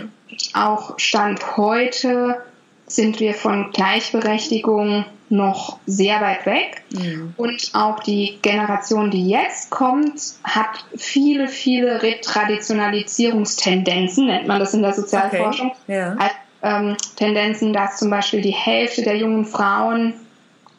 [0.54, 2.42] Auch Stand heute
[2.86, 6.82] sind wir von Gleichberechtigung noch sehr weit weg.
[6.90, 7.32] Mhm.
[7.38, 14.82] Und auch die Generation, die jetzt kommt, hat viele, viele Retraditionalisierungstendenzen, nennt man das in
[14.82, 15.72] der Sozialforschung.
[15.84, 15.96] Okay.
[15.96, 16.16] Ja.
[16.18, 16.32] Als,
[16.62, 20.14] ähm, Tendenzen, dass zum Beispiel die Hälfte der jungen Frauen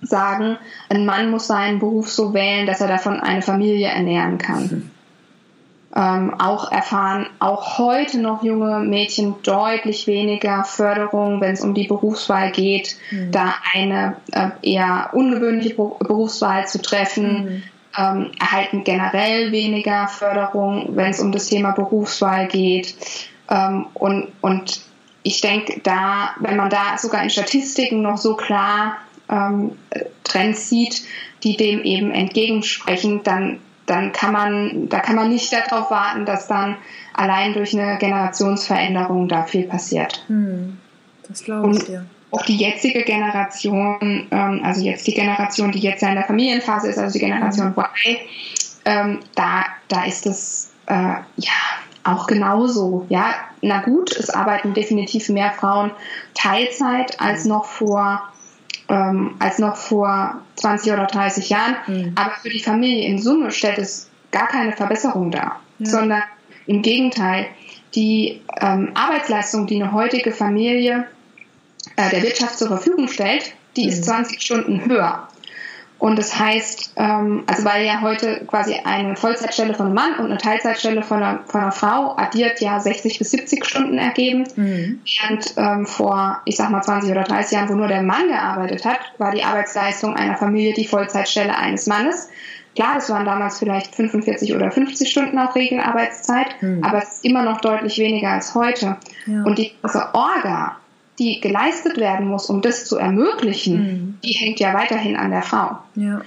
[0.02, 0.58] sagen,
[0.90, 4.64] ein Mann muss seinen Beruf so wählen, dass er davon eine Familie ernähren kann.
[4.64, 4.92] Mhm
[5.96, 11.88] ähm, auch erfahren auch heute noch junge Mädchen deutlich weniger Förderung, wenn es um die
[11.88, 13.32] Berufswahl geht, mhm.
[13.32, 17.46] da eine äh, eher ungewöhnliche Berufswahl zu treffen.
[17.46, 17.64] Mhm.
[17.96, 22.96] Ähm, erhalten generell weniger Förderung, wenn es um das Thema Berufswahl geht.
[23.52, 24.82] Ähm, und, und
[25.24, 28.98] ich denke, da, wenn man da sogar in Statistiken noch so klar
[29.30, 29.78] ähm,
[30.24, 31.04] Trends sieht,
[31.44, 36.48] die dem eben entgegensprechen, dann dann kann man, da kann man nicht darauf warten, dass
[36.48, 36.78] dann
[37.14, 40.24] allein durch eine Generationsveränderung da viel passiert.
[40.28, 40.78] Hm,
[41.28, 42.06] das glaube ich dir.
[42.32, 46.88] Auch die jetzige Generation, ähm, also jetzt die Generation, die jetzt ja in der Familienphase
[46.88, 47.76] ist, also die Generation.
[47.78, 48.18] Y,
[48.86, 51.52] ähm, da, da ist es äh, ja
[52.04, 53.06] auch genauso.
[53.10, 55.92] Ja, na gut, es arbeiten definitiv mehr Frauen
[56.34, 58.22] Teilzeit als noch vor
[58.90, 61.76] ähm, als noch vor 20 oder 30 Jahren.
[61.88, 62.12] Mhm.
[62.16, 65.86] Aber für die Familie in Summe stellt es gar keine Verbesserung dar, ja.
[65.86, 66.24] sondern
[66.66, 67.48] im Gegenteil,
[67.96, 71.06] die ähm, Arbeitsleistung, die eine heutige Familie
[71.96, 73.90] äh, der Wirtschaft zur Verfügung stellt, die mhm.
[73.90, 75.28] ist 20 Stunden höher.
[76.04, 80.26] Und das heißt, ähm, also weil ja heute quasi eine Vollzeitstelle von einem Mann und
[80.26, 84.44] eine Teilzeitstelle von einer, von einer Frau addiert ja 60 bis 70 Stunden ergeben.
[84.58, 85.00] Mhm.
[85.06, 88.84] Während ähm, vor, ich sag mal 20 oder 30 Jahren, wo nur der Mann gearbeitet
[88.84, 92.28] hat, war die Arbeitsleistung einer Familie die Vollzeitstelle eines Mannes.
[92.76, 96.84] Klar, das waren damals vielleicht 45 oder 50 Stunden auch Regelarbeitszeit, mhm.
[96.84, 98.98] aber es ist immer noch deutlich weniger als heute.
[99.26, 99.44] Ja.
[99.44, 100.76] Und die große Orga,
[101.20, 104.18] die geleistet werden muss, um das zu ermöglichen, mhm.
[104.24, 105.78] die hängt ja weiterhin an der Frau.
[105.96, 106.22] Ja.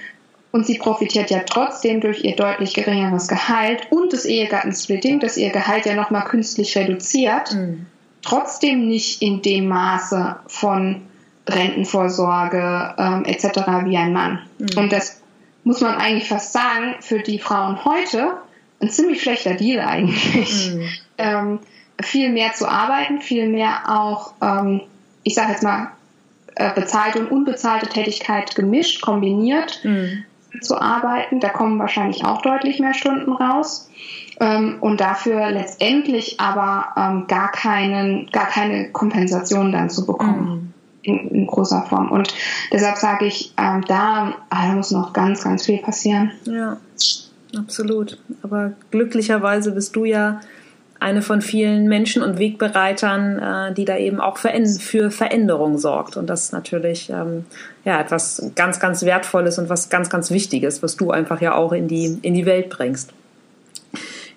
[0.52, 5.50] Und sie profitiert ja trotzdem durch ihr deutlich geringeres Gehalt und das Ehegattensplitting, das ihr
[5.50, 7.86] Gehalt ja nochmal künstlich reduziert, mhm.
[8.22, 11.02] trotzdem nicht in dem Maße von
[11.48, 13.58] Rentenvorsorge ähm, etc.
[13.84, 14.40] wie ein Mann.
[14.58, 14.78] Mhm.
[14.78, 15.20] Und das
[15.64, 18.34] muss man eigentlich fast sagen, für die Frauen heute
[18.80, 20.74] ein ziemlich schlechter Deal eigentlich.
[20.74, 20.88] Mhm.
[21.18, 21.60] Ähm,
[22.00, 24.82] viel mehr zu arbeiten, viel mehr auch, ähm,
[25.22, 25.90] ich sage jetzt mal,
[26.54, 30.24] äh, bezahlte und unbezahlte Tätigkeit gemischt, kombiniert mhm.
[30.60, 31.40] zu arbeiten.
[31.40, 33.90] Da kommen wahrscheinlich auch deutlich mehr Stunden raus.
[34.38, 40.48] Ähm, und dafür letztendlich aber ähm, gar, keinen, gar keine Kompensation dann zu bekommen.
[40.48, 40.72] Mhm.
[41.02, 42.10] In, in, großer Form.
[42.10, 42.34] Und
[42.72, 46.32] deshalb sage ich, ähm, da, ah, da muss noch ganz, ganz viel passieren.
[46.44, 46.78] Ja,
[47.56, 48.18] absolut.
[48.42, 50.40] Aber glücklicherweise bist du ja
[51.00, 56.16] eine von vielen Menschen und Wegbereitern, äh, die da eben auch für Veränderung sorgt.
[56.16, 57.44] Und das ist natürlich ähm,
[57.84, 61.72] ja etwas ganz, ganz Wertvolles und was ganz, ganz Wichtiges, was du einfach ja auch
[61.72, 63.12] in die, in die Welt bringst.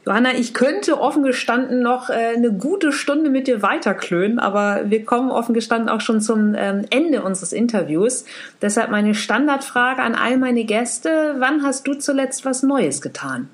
[0.06, 5.06] Johanna, ich könnte offen gestanden noch äh, eine gute Stunde mit dir weiterklönen, aber wir
[5.06, 8.26] kommen offen gestanden auch schon zum ähm, Ende unseres Interviews.
[8.62, 11.36] Deshalb meine Standardfrage an all meine Gäste.
[11.40, 13.50] Wann hast du zuletzt was Neues getan?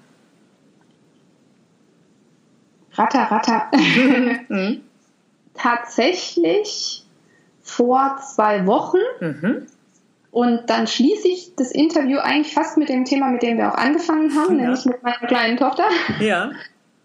[2.96, 3.68] Ratter, ratter.
[4.50, 4.82] mhm.
[5.54, 7.04] Tatsächlich
[7.62, 8.98] vor zwei Wochen.
[9.20, 9.68] Mhm.
[10.32, 13.78] Und dann schließe ich das Interview eigentlich fast mit dem Thema, mit dem wir auch
[13.78, 14.64] angefangen haben, ja.
[14.64, 15.86] nämlich mit meiner kleinen Tochter.
[16.20, 16.52] Ja.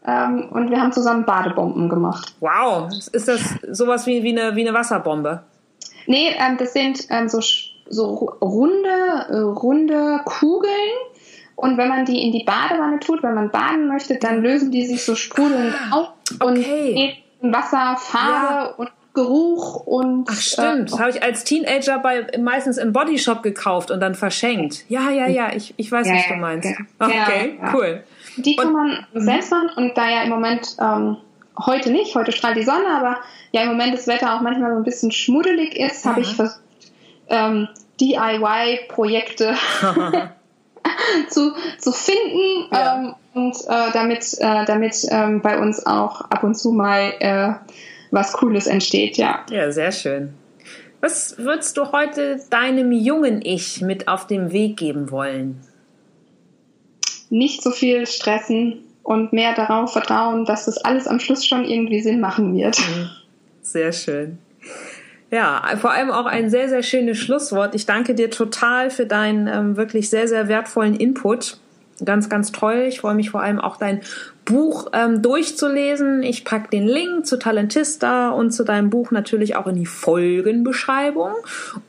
[0.06, 2.34] Ähm, und wir haben zusammen Badebomben gemacht.
[2.40, 5.42] Wow, ist das sowas wie, wie, eine, wie eine Wasserbombe?
[6.06, 7.40] Nee, ähm, das sind ähm, so,
[7.88, 8.04] so
[8.40, 8.88] runde,
[9.28, 10.72] äh, runde Kugeln,
[11.60, 14.86] und wenn man die in die Badewanne tut, wenn man baden möchte, dann lösen die
[14.86, 16.08] sich so sprudelnd ah, auf
[16.42, 17.22] und okay.
[17.42, 18.74] Wasser, Farbe ja.
[18.76, 20.26] und Geruch und.
[20.30, 24.14] Ach stimmt, äh, das habe ich als Teenager bei meistens im Bodyshop gekauft und dann
[24.14, 24.86] verschenkt.
[24.88, 26.68] Ja, ja, ja, ich, ich weiß, ja, was du meinst.
[27.00, 28.04] Ja, okay, ja, cool.
[28.36, 31.18] Die kann und, man selbst machen und da ja im Moment ähm,
[31.58, 33.18] heute nicht, heute strahlt die Sonne, aber
[33.52, 36.60] ja im Moment das Wetter auch manchmal so ein bisschen schmuddelig ist, habe ich versucht,
[37.28, 37.68] ähm,
[38.00, 39.54] DIY-Projekte
[41.28, 42.98] zu, zu finden ja.
[42.98, 47.52] ähm, und äh, damit, äh, damit ähm, bei uns auch ab und zu mal äh,
[48.10, 49.44] was Cooles entsteht, ja.
[49.50, 50.34] Ja, sehr schön.
[51.00, 55.60] Was würdest du heute deinem jungen Ich mit auf den Weg geben wollen?
[57.30, 62.02] Nicht so viel stressen und mehr darauf vertrauen, dass das alles am Schluss schon irgendwie
[62.02, 62.78] Sinn machen wird.
[62.78, 63.10] Mhm.
[63.62, 64.38] Sehr schön.
[65.30, 67.74] Ja, vor allem auch ein sehr, sehr schönes Schlusswort.
[67.74, 71.56] Ich danke dir total für deinen ähm, wirklich sehr, sehr wertvollen Input.
[72.04, 72.86] ganz, ganz toll.
[72.88, 74.00] Ich freue mich vor allem auch dein
[74.44, 76.24] Buch ähm, durchzulesen.
[76.24, 81.34] Ich packe den Link zu Talentista und zu deinem Buch natürlich auch in die Folgenbeschreibung.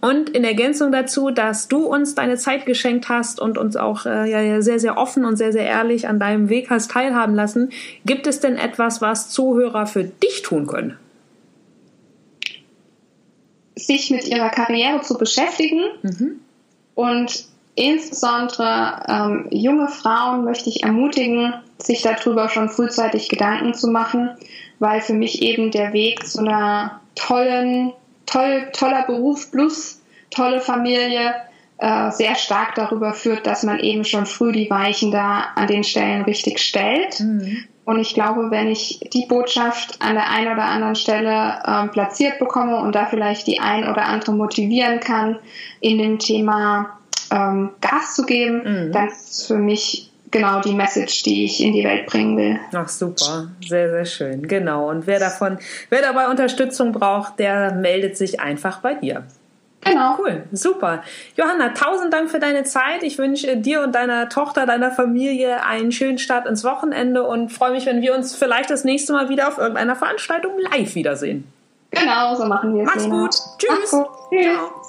[0.01, 4.29] Und in Ergänzung dazu, dass du uns deine Zeit geschenkt hast und uns auch äh,
[4.29, 7.71] ja, sehr, sehr offen und sehr, sehr ehrlich an deinem Weg hast teilhaben lassen,
[8.05, 10.97] gibt es denn etwas, was Zuhörer für dich tun können?
[13.81, 16.39] Sich mit ihrer Karriere zu beschäftigen mhm.
[16.95, 24.31] und insbesondere ähm, junge Frauen möchte ich ermutigen, sich darüber schon frühzeitig Gedanken zu machen,
[24.79, 27.93] weil für mich eben der Weg zu einer tollen,
[28.25, 30.01] toll, toller Beruf plus
[30.31, 31.35] tolle Familie
[31.77, 35.83] äh, sehr stark darüber führt, dass man eben schon früh die Weichen da an den
[35.83, 37.19] Stellen richtig stellt.
[37.19, 37.65] Mhm.
[37.91, 42.39] Und ich glaube, wenn ich die Botschaft an der einen oder anderen Stelle äh, platziert
[42.39, 45.37] bekomme und da vielleicht die ein oder andere motivieren kann,
[45.81, 46.97] in dem Thema
[47.31, 48.91] ähm, Gas zu geben, mhm.
[48.93, 52.61] dann ist für mich genau die Message, die ich in die Welt bringen will.
[52.71, 54.47] Ach super, sehr, sehr schön.
[54.47, 54.89] Genau.
[54.89, 59.25] Und wer davon, wer dabei Unterstützung braucht, der meldet sich einfach bei dir.
[59.81, 60.17] Genau.
[60.19, 61.03] Cool, super.
[61.35, 63.03] Johanna, tausend Dank für deine Zeit.
[63.03, 67.71] Ich wünsche dir und deiner Tochter, deiner Familie einen schönen Start ins Wochenende und freue
[67.71, 71.51] mich, wenn wir uns vielleicht das nächste Mal wieder auf irgendeiner Veranstaltung live wiedersehen.
[71.89, 72.87] Genau, so machen wir es.
[72.87, 73.31] Mach's gut.
[73.57, 73.69] Tschüss.
[73.69, 74.07] Mach's gut.
[74.31, 74.45] Tschüss.
[74.45, 74.80] Ciao.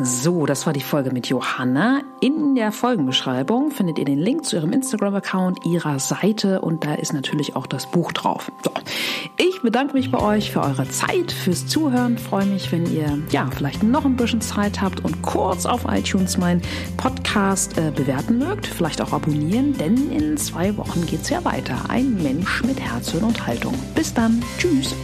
[0.00, 2.02] So, das war die Folge mit Johanna.
[2.20, 7.12] In der Folgenbeschreibung findet ihr den Link zu ihrem Instagram-Account, ihrer Seite und da ist
[7.12, 8.52] natürlich auch das Buch drauf.
[8.62, 8.70] So,
[9.36, 12.16] ich bedanke mich bei euch für eure Zeit, fürs Zuhören.
[12.16, 16.38] Freue mich, wenn ihr ja vielleicht noch ein bisschen Zeit habt und kurz auf iTunes
[16.38, 16.62] meinen
[16.96, 21.76] Podcast äh, bewerten mögt, vielleicht auch abonnieren, denn in zwei Wochen geht's ja weiter.
[21.88, 23.74] Ein Mensch mit Herz, und Haltung.
[23.94, 24.44] Bis dann.
[24.58, 24.94] Tschüss.